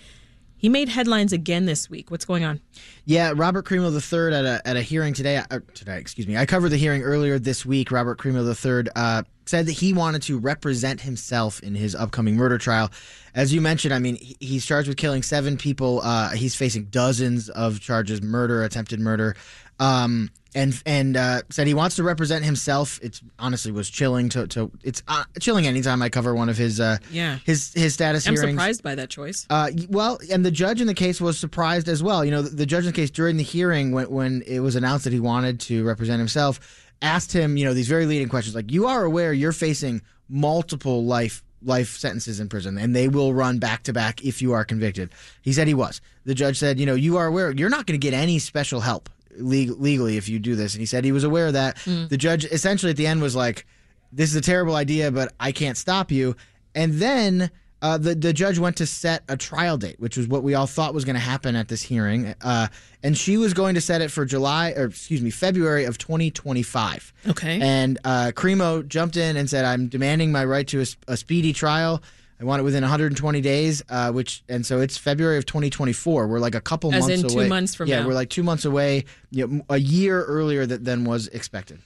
[0.55, 2.11] he made headlines again this week.
[2.11, 2.61] What's going on?
[3.05, 5.37] Yeah, Robert Crimo III at a at a hearing today.
[5.49, 6.37] Uh, today, excuse me.
[6.37, 7.89] I covered the hearing earlier this week.
[7.89, 12.57] Robert Crimo III uh, said that he wanted to represent himself in his upcoming murder
[12.57, 12.91] trial.
[13.33, 16.01] As you mentioned, I mean, he's charged with killing seven people.
[16.03, 19.35] Uh, he's facing dozens of charges: murder, attempted murder.
[19.79, 22.99] Um, and and uh, said he wants to represent himself.
[23.03, 26.79] It's honestly was chilling to to it's uh, chilling anytime I cover one of his
[26.79, 27.37] uh Yeah.
[27.45, 28.53] his his status I'm hearings.
[28.53, 29.45] surprised by that choice.
[29.51, 32.25] Uh, well, and the judge in the case was surprised as well.
[32.25, 34.75] You know, the, the judge in the case during the hearing, when when it was
[34.75, 36.59] announced that he wanted to represent himself,
[37.01, 41.05] asked him, you know, these very leading questions like, "You are aware you're facing multiple
[41.05, 44.63] life life sentences in prison, and they will run back to back if you are
[44.65, 45.09] convicted."
[45.41, 46.01] He said he was.
[46.25, 48.81] The judge said, "You know, you are aware you're not going to get any special
[48.81, 51.77] help leg- legally if you do this," and he said he was aware of that.
[51.79, 52.07] Hmm.
[52.07, 53.65] The judge essentially at the end was like,
[54.11, 56.35] "This is a terrible idea, but I can't stop you."
[56.75, 57.49] And then
[57.81, 60.65] uh, the the judge went to set a trial date, which was what we all
[60.67, 62.67] thought was going to happen at this hearing, uh,
[63.03, 67.13] and she was going to set it for July, or excuse me, February of 2025.
[67.27, 67.59] Okay.
[67.61, 72.01] And uh, Crimo jumped in and said, "I'm demanding my right to a speedy trial.
[72.39, 76.27] I want it within 120 days." Uh, which and so it's February of 2024.
[76.27, 77.47] We're like a couple As months in two away.
[77.47, 78.07] months from yeah, now.
[78.07, 79.05] we're like two months away.
[79.29, 81.79] You know, a year earlier than, than was expected.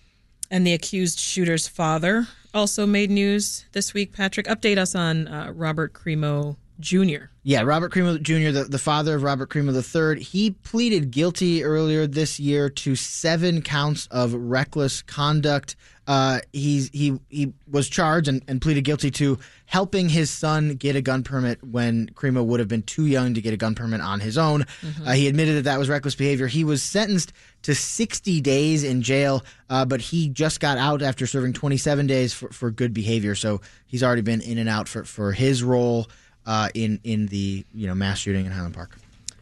[0.49, 4.13] And the accused shooter's father also made news this week.
[4.13, 7.29] Patrick, update us on uh, Robert Crimo Jr.
[7.43, 12.07] Yeah, Robert Crimo Jr., the, the father of Robert Crimo III, he pleaded guilty earlier
[12.07, 15.75] this year to seven counts of reckless conduct
[16.07, 19.37] Uh, he's he he was charged and, and pleaded guilty to
[19.67, 23.41] helping his son get a gun permit when Crimo would have been too young to
[23.41, 24.65] get a gun permit on his own.
[24.81, 25.07] Mhm.
[25.07, 26.47] Uh, he admitted that that was reckless behavior.
[26.47, 31.27] He was sentenced to 60 days in jail, uh, but he just got out after
[31.27, 33.35] serving 27 days for, for good behavior.
[33.35, 36.07] So he's already been in and out for, for his role
[36.47, 38.97] uh, in in the you know mass shooting in Highland Park.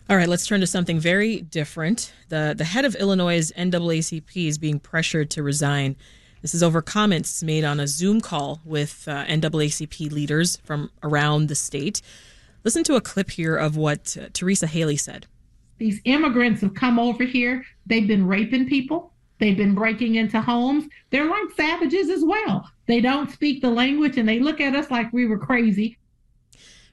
[0.09, 2.11] All right, let's turn to something very different.
[2.27, 5.95] The the head of Illinois' NAACP is being pressured to resign.
[6.41, 11.47] This is over comments made on a Zoom call with uh, NAACP leaders from around
[11.47, 12.01] the state.
[12.63, 15.27] Listen to a clip here of what uh, Teresa Haley said.
[15.77, 17.65] These immigrants have come over here.
[17.85, 19.13] They've been raping people.
[19.39, 20.85] They've been breaking into homes.
[21.09, 22.69] They're like savages as well.
[22.87, 25.97] They don't speak the language and they look at us like we were crazy.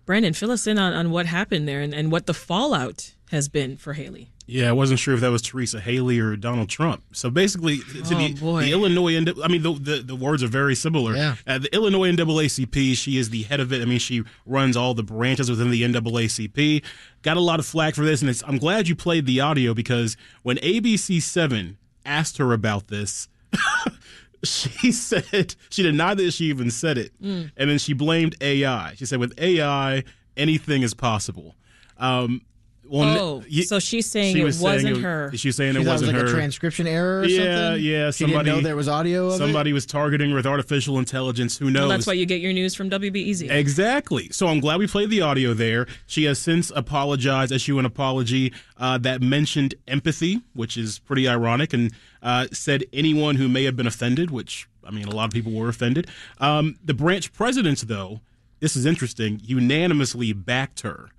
[0.05, 3.49] Brandon, fill us in on, on what happened there and, and what the fallout has
[3.49, 4.31] been for Haley.
[4.49, 7.03] Yeah, I wasn't sure if that was Teresa Haley or Donald Trump.
[7.13, 10.77] So basically, to Oh, the, the Illinois, I mean, the, the the words are very
[10.77, 11.17] similar.
[11.17, 11.35] Yeah.
[11.47, 13.83] Uh, the Illinois NAACP, she is the head of it.
[13.83, 16.85] I mean, she runs all the branches within the NAACP.
[17.23, 19.75] Got a lot of flack for this, and it's, I'm glad you played the audio
[19.75, 23.29] because when ABC Seven asked her about this,
[24.45, 27.51] she said she denied that she even said it, Mm.
[27.57, 28.95] and then she blamed AI.
[28.97, 30.05] She said, "With AI,
[30.37, 31.57] anything is possible."
[31.99, 32.43] Um,
[32.89, 35.31] well, oh, y- so she's saying she it was saying wasn't it- her.
[35.35, 36.27] She's saying She it wasn't was like her.
[36.37, 37.37] a transcription error or yeah,
[37.69, 37.85] something?
[37.85, 38.11] yeah.
[38.11, 39.39] She didn't Somebody know there was audio of it?
[39.39, 41.59] Somebody was targeting her with artificial intelligence.
[41.59, 41.81] Who knows?
[41.81, 43.51] Well, that's why you get your news from WBEZ.
[43.51, 44.29] Exactly.
[44.31, 45.87] So I'm glad we played the audio there.
[46.07, 51.73] She has since apologized, issued an apology uh, that mentioned empathy, which is pretty ironic,
[51.73, 55.31] and uh, said anyone who may have been offended, which, I mean, a lot of
[55.33, 56.09] people were offended.
[56.39, 58.21] Um, the branch presidents, though,
[58.61, 61.11] this is interesting, unanimously backed her.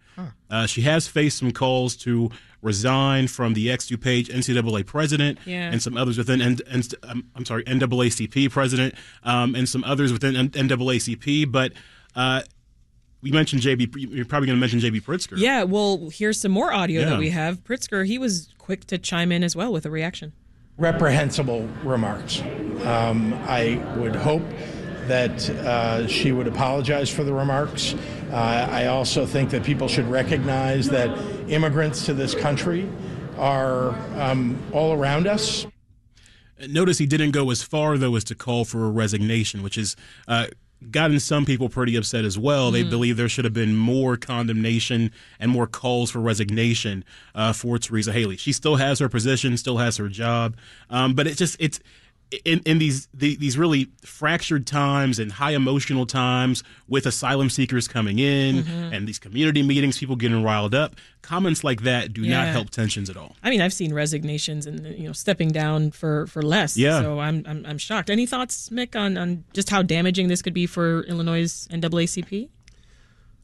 [0.49, 2.30] Uh, she has faced some calls to
[2.61, 5.70] resign from the X DuPage NCAA president Yeah.
[5.72, 10.11] and some others within, and, and um, I'm sorry, NAACP president um, and some others
[10.11, 11.51] within N- NAACP.
[11.51, 11.74] But
[12.15, 12.41] uh,
[13.22, 15.38] we mentioned JB, you're probably going to mention JB Pritzker.
[15.38, 17.09] Yeah, well, here's some more audio Yeah.
[17.11, 17.63] that we have.
[17.63, 20.34] Pritzker, he was quick to chime in as well with a reaction.
[20.78, 22.41] reprehensible remarks.
[22.86, 24.43] Um, I would hope
[25.07, 27.95] that uh, she would apologize for the remarks.
[28.32, 31.09] Uh, I also think that people should recognize that
[31.49, 32.89] immigrants to this country
[33.38, 35.65] are um, all around us.
[36.67, 39.95] Notice he didn't go as far though as to call for a resignation, which has
[40.28, 40.47] uh,
[40.91, 42.71] gotten some people pretty upset as well.
[42.71, 42.89] They Mm.
[42.89, 47.05] believe there should have been more condemnation and more calls for resignation
[47.36, 48.38] uh, for Teresa Haley.
[48.38, 50.57] She still has her position, still has her job,
[50.89, 51.80] um, but it just it's.
[52.43, 57.88] In, in these the, these really fractured times and high emotional times with asylum seekers
[57.88, 58.93] coming in Mhm.
[58.93, 63.09] and these community meetings, people getting riled up, comments like that do not help tensions
[63.09, 63.38] at all.
[63.43, 66.75] I mean, I've seen resignations and you know stepping down for for less.
[66.75, 67.01] Yeah.
[67.01, 68.09] So I'm I'm, I'm shocked.
[68.09, 72.49] Any thoughts, Mick, on on just how damaging this could be for Illinois' NAACP?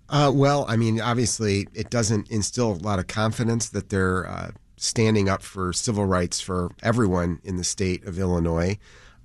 [0.10, 4.52] Uh, well, I mean, obviously, it doesn't instill a lot of confidence that they're uh,
[4.84, 8.78] standing up for civil rights for everyone in the state of Illinois.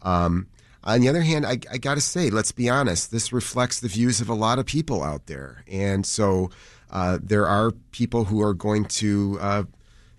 [0.03, 0.47] Um,
[0.85, 3.89] on the other hand, I, I got to say, let's be honest, this reflects the
[3.89, 5.65] views of a lot of people out there.
[5.67, 6.51] And so
[6.91, 9.63] uh, there are people who are going to uh,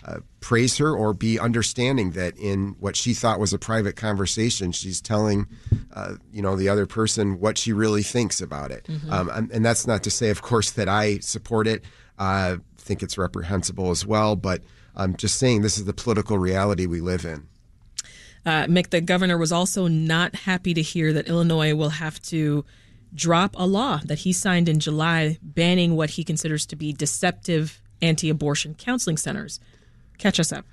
[0.04, 4.74] uh, praise her or be understanding that in what she thought was a private conversation,
[4.74, 5.48] she's telling,
[5.94, 8.86] uh, you know, the other person what she really thinks about it.
[8.88, 9.10] Mhm.
[9.10, 11.86] Um, and, and that's not to say, of course, that I support it.
[12.18, 14.36] I think it's reprehensible as well.
[14.36, 14.62] But
[14.96, 17.48] I'm just saying this is the political reality we live in.
[18.46, 22.66] Uh, Mick, the governor was also not happy to hear that Illinois will have to
[23.14, 27.82] drop a law that he signed in July banning what he considers to be deceptive
[28.02, 29.60] anti-abortion counseling centers.
[30.18, 30.66] Catch us up.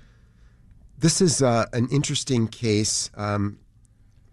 [0.97, 3.59] This is uh, an interesting case, um,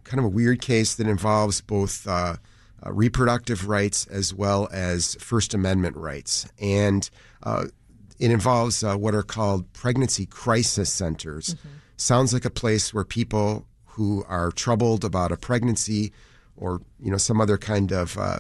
[0.05, 2.37] kind of a weird case that involves both uh,
[2.85, 6.47] uh, reproductive rights as well as First Amendment rights.
[6.59, 7.09] And
[7.43, 7.67] uh,
[8.19, 11.57] it involves uh, what are called pregnancy crisis centers.
[11.97, 16.13] Sounds like a place where people who are troubled about a pregnancy
[16.57, 18.39] or you know some other kind of uh,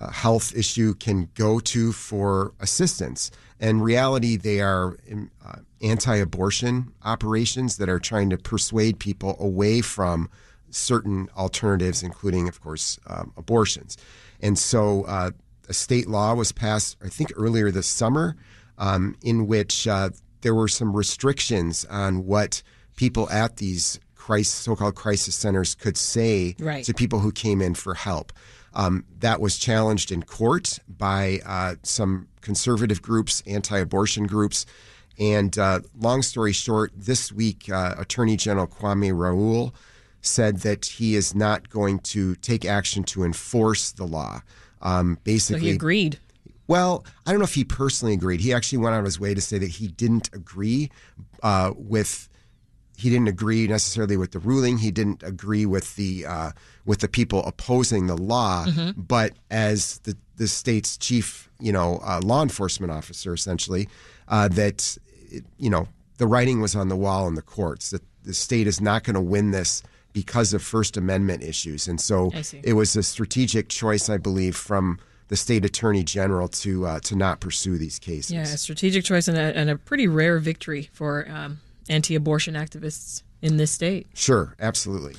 [0.00, 3.30] uh, health issue can go to for assistance.
[3.60, 9.80] In reality, they are um, uh, anti-abortion operations that are trying to persuade people away
[9.80, 10.28] from
[10.70, 13.96] certain alternatives, including, of course, um, abortions.
[14.40, 15.32] And so, uh,
[15.68, 18.36] a state law was passed, I think, earlier this summer,
[18.82, 20.10] um, in which uh,
[20.42, 22.62] there were some restrictions on what
[22.96, 26.84] people at these crisis, so-called crisis centers could say Right.
[26.84, 28.32] to people who came in for help.
[28.74, 34.66] Um, that was challenged in court by uh, some conservative groups, anti-abortion groups,
[35.18, 39.74] and uh, long story short, this week, uh, Attorney General Kwame Raoul
[40.22, 44.40] said that he is not going to take action to enforce the law.
[44.80, 46.18] Um, So basically, he agreed.
[46.72, 48.40] Well, I don't know if he personally agreed.
[48.40, 50.90] He actually went out of his way to say that he didn't agree
[51.42, 52.28] uh, with.
[52.96, 54.78] He didn't agree necessarily with the ruling.
[54.78, 56.50] He didn't agree with the uh,
[56.90, 58.64] with the people opposing the law.
[58.66, 58.94] Mhm.
[59.14, 63.88] But as the the state's chief, you know, uh, law enforcement officer, essentially,
[64.28, 64.96] uh, that
[65.30, 68.66] it- you know the writing was on the wall in the courts that the state
[68.72, 72.30] is not going to win this because of First Amendment issues, and so
[72.62, 74.98] it was a strategic choice, I believe, from
[75.28, 78.30] the state attorney general to uh, to not pursue these cases.
[78.32, 83.22] Yeah, a strategic choice and a, and a pretty rare victory for um, anti-abortion activists
[83.40, 84.06] in this state.
[84.14, 85.14] Sure, absolutely.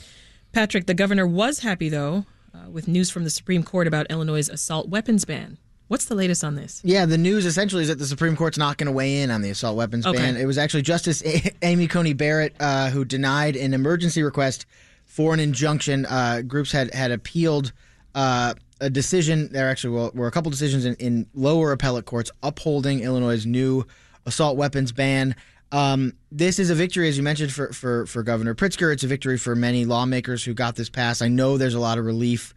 [0.52, 4.50] Patrick, the governor was happy though uh, with news from the Supreme Court about Illinois'
[4.50, 5.58] assault weapons ban.
[5.90, 6.82] What's the latest on this?
[6.84, 9.42] Yeah, the news essentially is that the Supreme Court's not going to weigh in on
[9.42, 10.18] the assault weapons Okay.
[10.18, 10.38] ban.
[10.38, 14.66] It was actually Justice A- Amy Coney Barrett uh, who denied an emergency request
[15.06, 16.06] for an injunction.
[16.06, 17.74] Uh, groups had had appealed
[18.16, 19.50] uh, a decision.
[19.52, 23.86] There actually were, were a couple decisions in, in lower appellate courts upholding Illinois' new
[24.26, 25.36] assault weapons ban.
[25.72, 28.94] Um, this is a victory, as you mentioned, for, for for Governor Pritzker.
[28.94, 31.22] It's a victory for many lawmakers who got this passed.
[31.22, 32.54] I know there's a lot of relief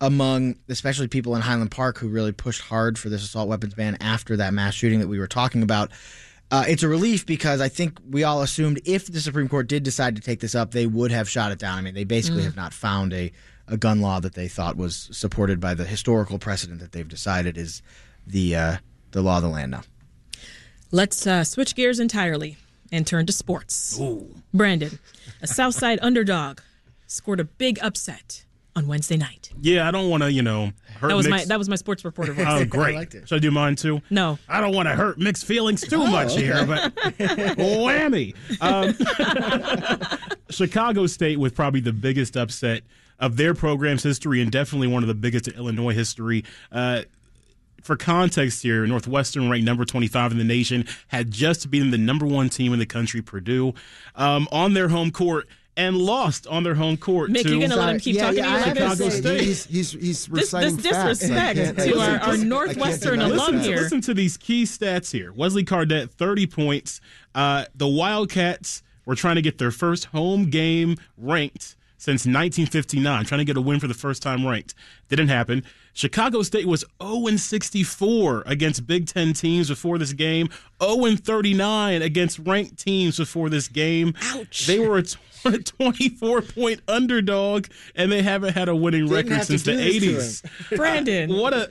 [0.00, 3.98] among especially people in Highland Park who really pushed hard for this assault weapons ban
[4.00, 5.90] after that mass shooting that we were talking about.
[6.50, 9.82] Uh, it's a relief because I think we all assumed if the Supreme Court did
[9.82, 11.78] decide to take this up, they would have shot it down.
[11.78, 12.46] I mean, they basically Mm.
[12.46, 13.30] have not found a,
[13.70, 17.56] a gun law that they thought was supported by the historical precedent that they've decided
[17.56, 17.82] is
[18.26, 18.76] the uh,
[19.12, 19.82] the law of the land now.
[20.90, 22.56] Let's uh, switch gears entirely
[22.90, 24.00] and turn to sports.
[24.52, 24.98] Brandon,
[25.40, 26.60] a Southside underdog,
[27.06, 28.44] scored a big upset
[28.76, 29.50] on Wednesday night.
[29.60, 31.76] Yeah, I don't want to, you know, hurt That was my mixed- that was my
[31.76, 32.46] sports reporter voice.
[32.48, 33.12] Oh, great.
[33.12, 34.00] Should I do mine too?
[34.10, 34.38] No.
[34.48, 36.42] I don't want to hurt mixed feelings too much okay.
[36.42, 36.94] here, but
[37.56, 38.34] whammy.
[38.60, 38.94] Um,
[40.50, 42.82] Chicago State with probably the biggest upset
[43.20, 46.44] of their program's history and definitely one of the biggest in Illinois history.
[46.72, 47.02] Uh,
[47.82, 52.26] for context here, Northwestern, ranked number 25 in the nation, had just beaten the number
[52.26, 53.74] one team in the country, Purdue,
[54.16, 55.46] um, on their home court
[55.76, 58.38] and lost on their home court Mick, to you gonna let him keep Yeah, talking
[58.38, 59.16] yeah, to you like have Chicago this?
[59.18, 59.40] State.
[59.40, 60.98] He's he's, he's This- reciting this facts.
[60.98, 63.64] I disrespect can't- to our- our Northwestern deny alum that.
[63.64, 63.76] here.
[63.76, 65.32] Listen to these key stats here.
[65.32, 67.00] Wesley Cardet, 30 points.
[67.34, 73.40] Uh, the Wildcats were trying to get their first home game ranked since 1959, trying
[73.40, 74.74] to get a win for the first time ranked.
[75.10, 75.62] Didn't happen.
[75.92, 80.48] Chicago State was 0 64 against Big Ten teams before this game,
[80.82, 84.14] 0 39 against ranked teams before this game.
[84.22, 84.66] Ouch.
[84.66, 84.96] They were
[85.44, 90.00] a 24 point underdog, and they haven't had a winning Didn't record since the do
[90.00, 90.76] this to 80s.
[90.78, 91.36] Brandon.
[91.36, 91.70] what a.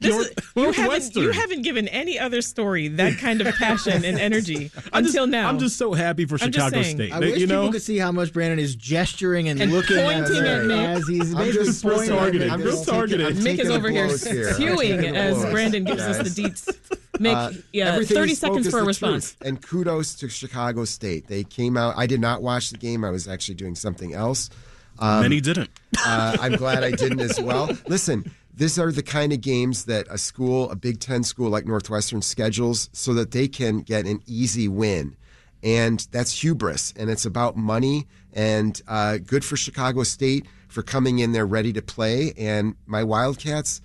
[0.00, 4.04] This North- is, you, haven't, you haven't given any other story that kind of passion
[4.04, 5.48] and energy until now.
[5.48, 6.96] I'm just so happy for I'm Chicago saying.
[6.96, 7.12] State.
[7.12, 9.96] I They- wish you people could see how much Brandon is gesturing and, And looking
[9.96, 10.74] pointing at, at me.
[10.84, 12.46] as he's I'm just pointing at targeted.
[12.48, 12.52] me.
[12.52, 13.26] I'm Just real targeted.
[13.26, 14.20] I'm Mick taking is over here blows
[14.54, 15.44] stewing as.
[15.46, 16.64] Brandon gives us the Yes.
[16.66, 16.98] deets.
[17.18, 19.32] Mick, Uh, yeah, everything 30 seconds for a response.
[19.32, 19.48] truth.
[19.48, 21.26] And kudos to Chicago State.
[21.28, 21.94] They came out.
[21.96, 23.04] I did not watch the game.
[23.04, 24.50] I was actually doing something else.
[24.98, 25.70] Um, many didn't.
[25.98, 27.70] uh, I'm glad I didn't as well.
[27.86, 31.66] Listen, these are the kind of games that a school, a Big Ten school like
[31.66, 35.16] Northwestern, schedules so that they can get an easy win.
[35.62, 38.06] And that's hubris, and it's about money.
[38.32, 42.32] And uh, good for Chicago State for coming in there ready to play.
[42.36, 43.80] And my Wildcats,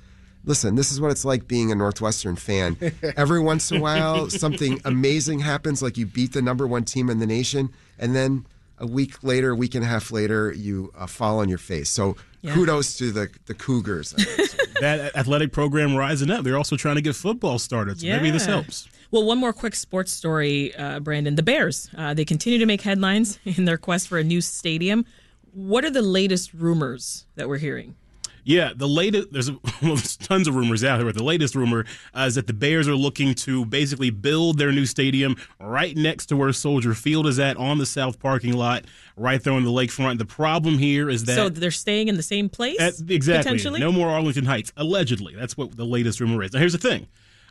[0.46, 2.78] listen, this is what it's like being a Northwestern fan.
[3.18, 7.10] Every once in a while, something amazing happens, like you beat the number one team
[7.10, 8.46] in the nation, and then
[8.82, 11.90] a week later, a week and a half later, you uh, fall on your face.
[11.90, 12.54] So Yeah.
[12.56, 14.12] kudos to the the Cougars.
[14.82, 16.44] that athletic program rising up.
[16.44, 18.00] They're also trying to get football started.
[18.02, 18.90] So maybe this helps.
[19.12, 21.36] Well, one more quick sports story, uh, Brandon.
[21.36, 25.06] The Bears, uh, they continue to make headlines in their quest for a new stadium.
[25.54, 27.96] What are the latest rumors that we're hearing?
[28.44, 31.86] Yeah, the latest there's, well, there's tons of rumors out there, but the latest rumor
[32.14, 36.28] uh, is that the Bears are looking to basically build their new stadium right next
[36.28, 38.86] to where Soldier Field is at on the south parking lot,
[39.16, 40.18] right there on the lakefront.
[40.18, 42.80] The problem here is that so they're staying in the same place?
[42.80, 43.44] At- exactly.
[43.44, 43.80] Potentially?
[43.80, 44.74] No more Arlington Heights.
[44.78, 45.36] Allegedly.
[45.36, 46.54] That's what the latest rumor is.
[46.54, 47.08] Now, here's the thing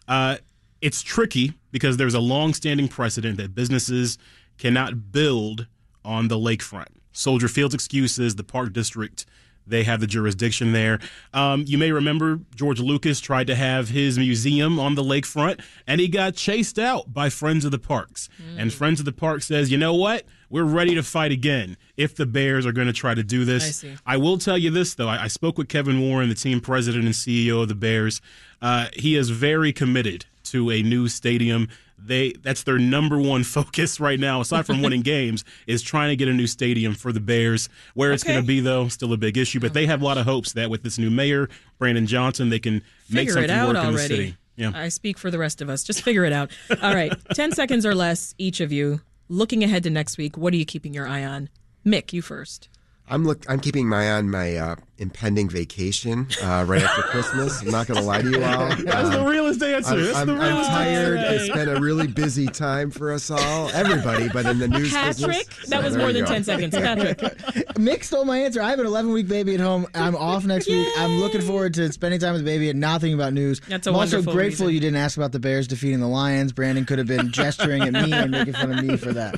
[0.08, 0.36] uh,
[0.80, 4.18] it's tricky because there's a long standing precedent that businesses
[4.58, 5.66] cannot build
[6.04, 6.88] on the lakefront.
[7.12, 9.26] Soldier Field's excuse is the Park District.
[9.70, 11.00] They have the jurisdiction there.
[11.32, 16.00] Um, you may remember George Lucas tried to have his museum on the lakefront, and
[16.00, 18.28] he got chased out by Friends of the Parks.
[18.58, 20.24] And Friends of the Park says, you know what?
[20.50, 23.64] We're ready to fight again if the Bears are going to try to do this.
[23.64, 23.94] I see.
[24.04, 25.08] I will tell you this, though.
[25.08, 28.20] I, I spoke with Kevin Warren, the team president and CEO of the Bears.
[28.60, 31.68] Uh, he is very committed to a new stadium.
[32.04, 36.16] They that's their number one focus right now, aside from winning games, is trying to
[36.16, 37.68] get a new stadium for the Bears.
[37.94, 38.32] Where it's Okay.
[38.34, 39.60] going to be, though, still a big issue.
[39.60, 41.48] But they have a lot of hopes that with this new mayor,
[41.78, 44.36] Brandon Johnson, they can make something it out work in the city.
[44.56, 44.72] Yeah.
[44.74, 45.82] I speak for the rest of us.
[45.84, 46.50] Just figure it out.
[46.82, 47.12] All right.
[47.34, 49.00] 10 seconds or less, each of you.
[49.28, 51.48] Looking ahead to next week, what are you keeping your eye on?
[51.86, 52.68] Mick, you first.
[53.08, 53.44] I'm look.
[53.48, 57.60] I'm keeping my eye on my uh, impending vacation uh, right after Christmas.
[57.62, 58.68] I'm not going to lie to you all.
[58.84, 59.94] That's the Um, realest answer.
[59.94, 61.18] I'm, That's I'm- the I'm tired.
[61.18, 61.34] answer.
[61.46, 65.20] It's been a really busy time for us all, everybody, but in the news business.
[65.20, 66.30] Patrick, So that was more than go.
[66.30, 66.74] 10 seconds.
[66.76, 67.18] Patrick.
[67.80, 68.60] Mick stole my answer.
[68.62, 69.86] I have an 11 week baby at home.
[69.94, 70.86] I'm off next week.
[70.98, 73.60] I'm looking forward to spending time with the baby and not thinking about news.
[73.68, 74.74] That's a I'm also grateful reason.
[74.74, 76.52] you didn't ask about the Bears defeating the Lions.
[76.52, 79.36] Brandon could have been gesturing at me and making fun of me for that.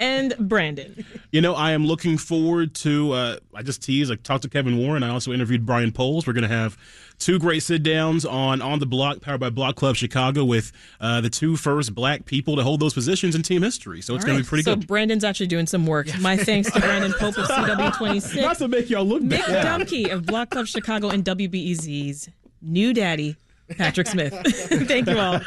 [0.00, 1.04] And Brandon.
[1.30, 3.12] You know, I am looking forward to.
[3.12, 4.10] Uh, I just teased.
[4.10, 5.03] I talked to Kevin Warren.
[5.04, 6.26] I also interviewed Ryan Poles.
[6.26, 6.76] We're going to have
[7.18, 11.20] two great sit downs on on the block, powered by Block Club Chicago, with uh,
[11.20, 14.00] the two first black people to hold those positions in team history.
[14.00, 14.44] So it's All going right.
[14.44, 14.84] to be pretty so good.
[14.84, 16.08] So Brandon's actually doing some work.
[16.20, 18.36] My thanks to Brandon Pope of CW26.
[18.42, 19.80] Not to make y'all look Mick bad.
[19.80, 22.28] Dumke of Block Club Chicago and WBEZ's
[22.60, 23.36] new daddy,
[23.76, 24.32] Patrick Smith.
[24.88, 25.38] Thank you all.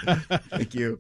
[0.49, 0.99] Thank you.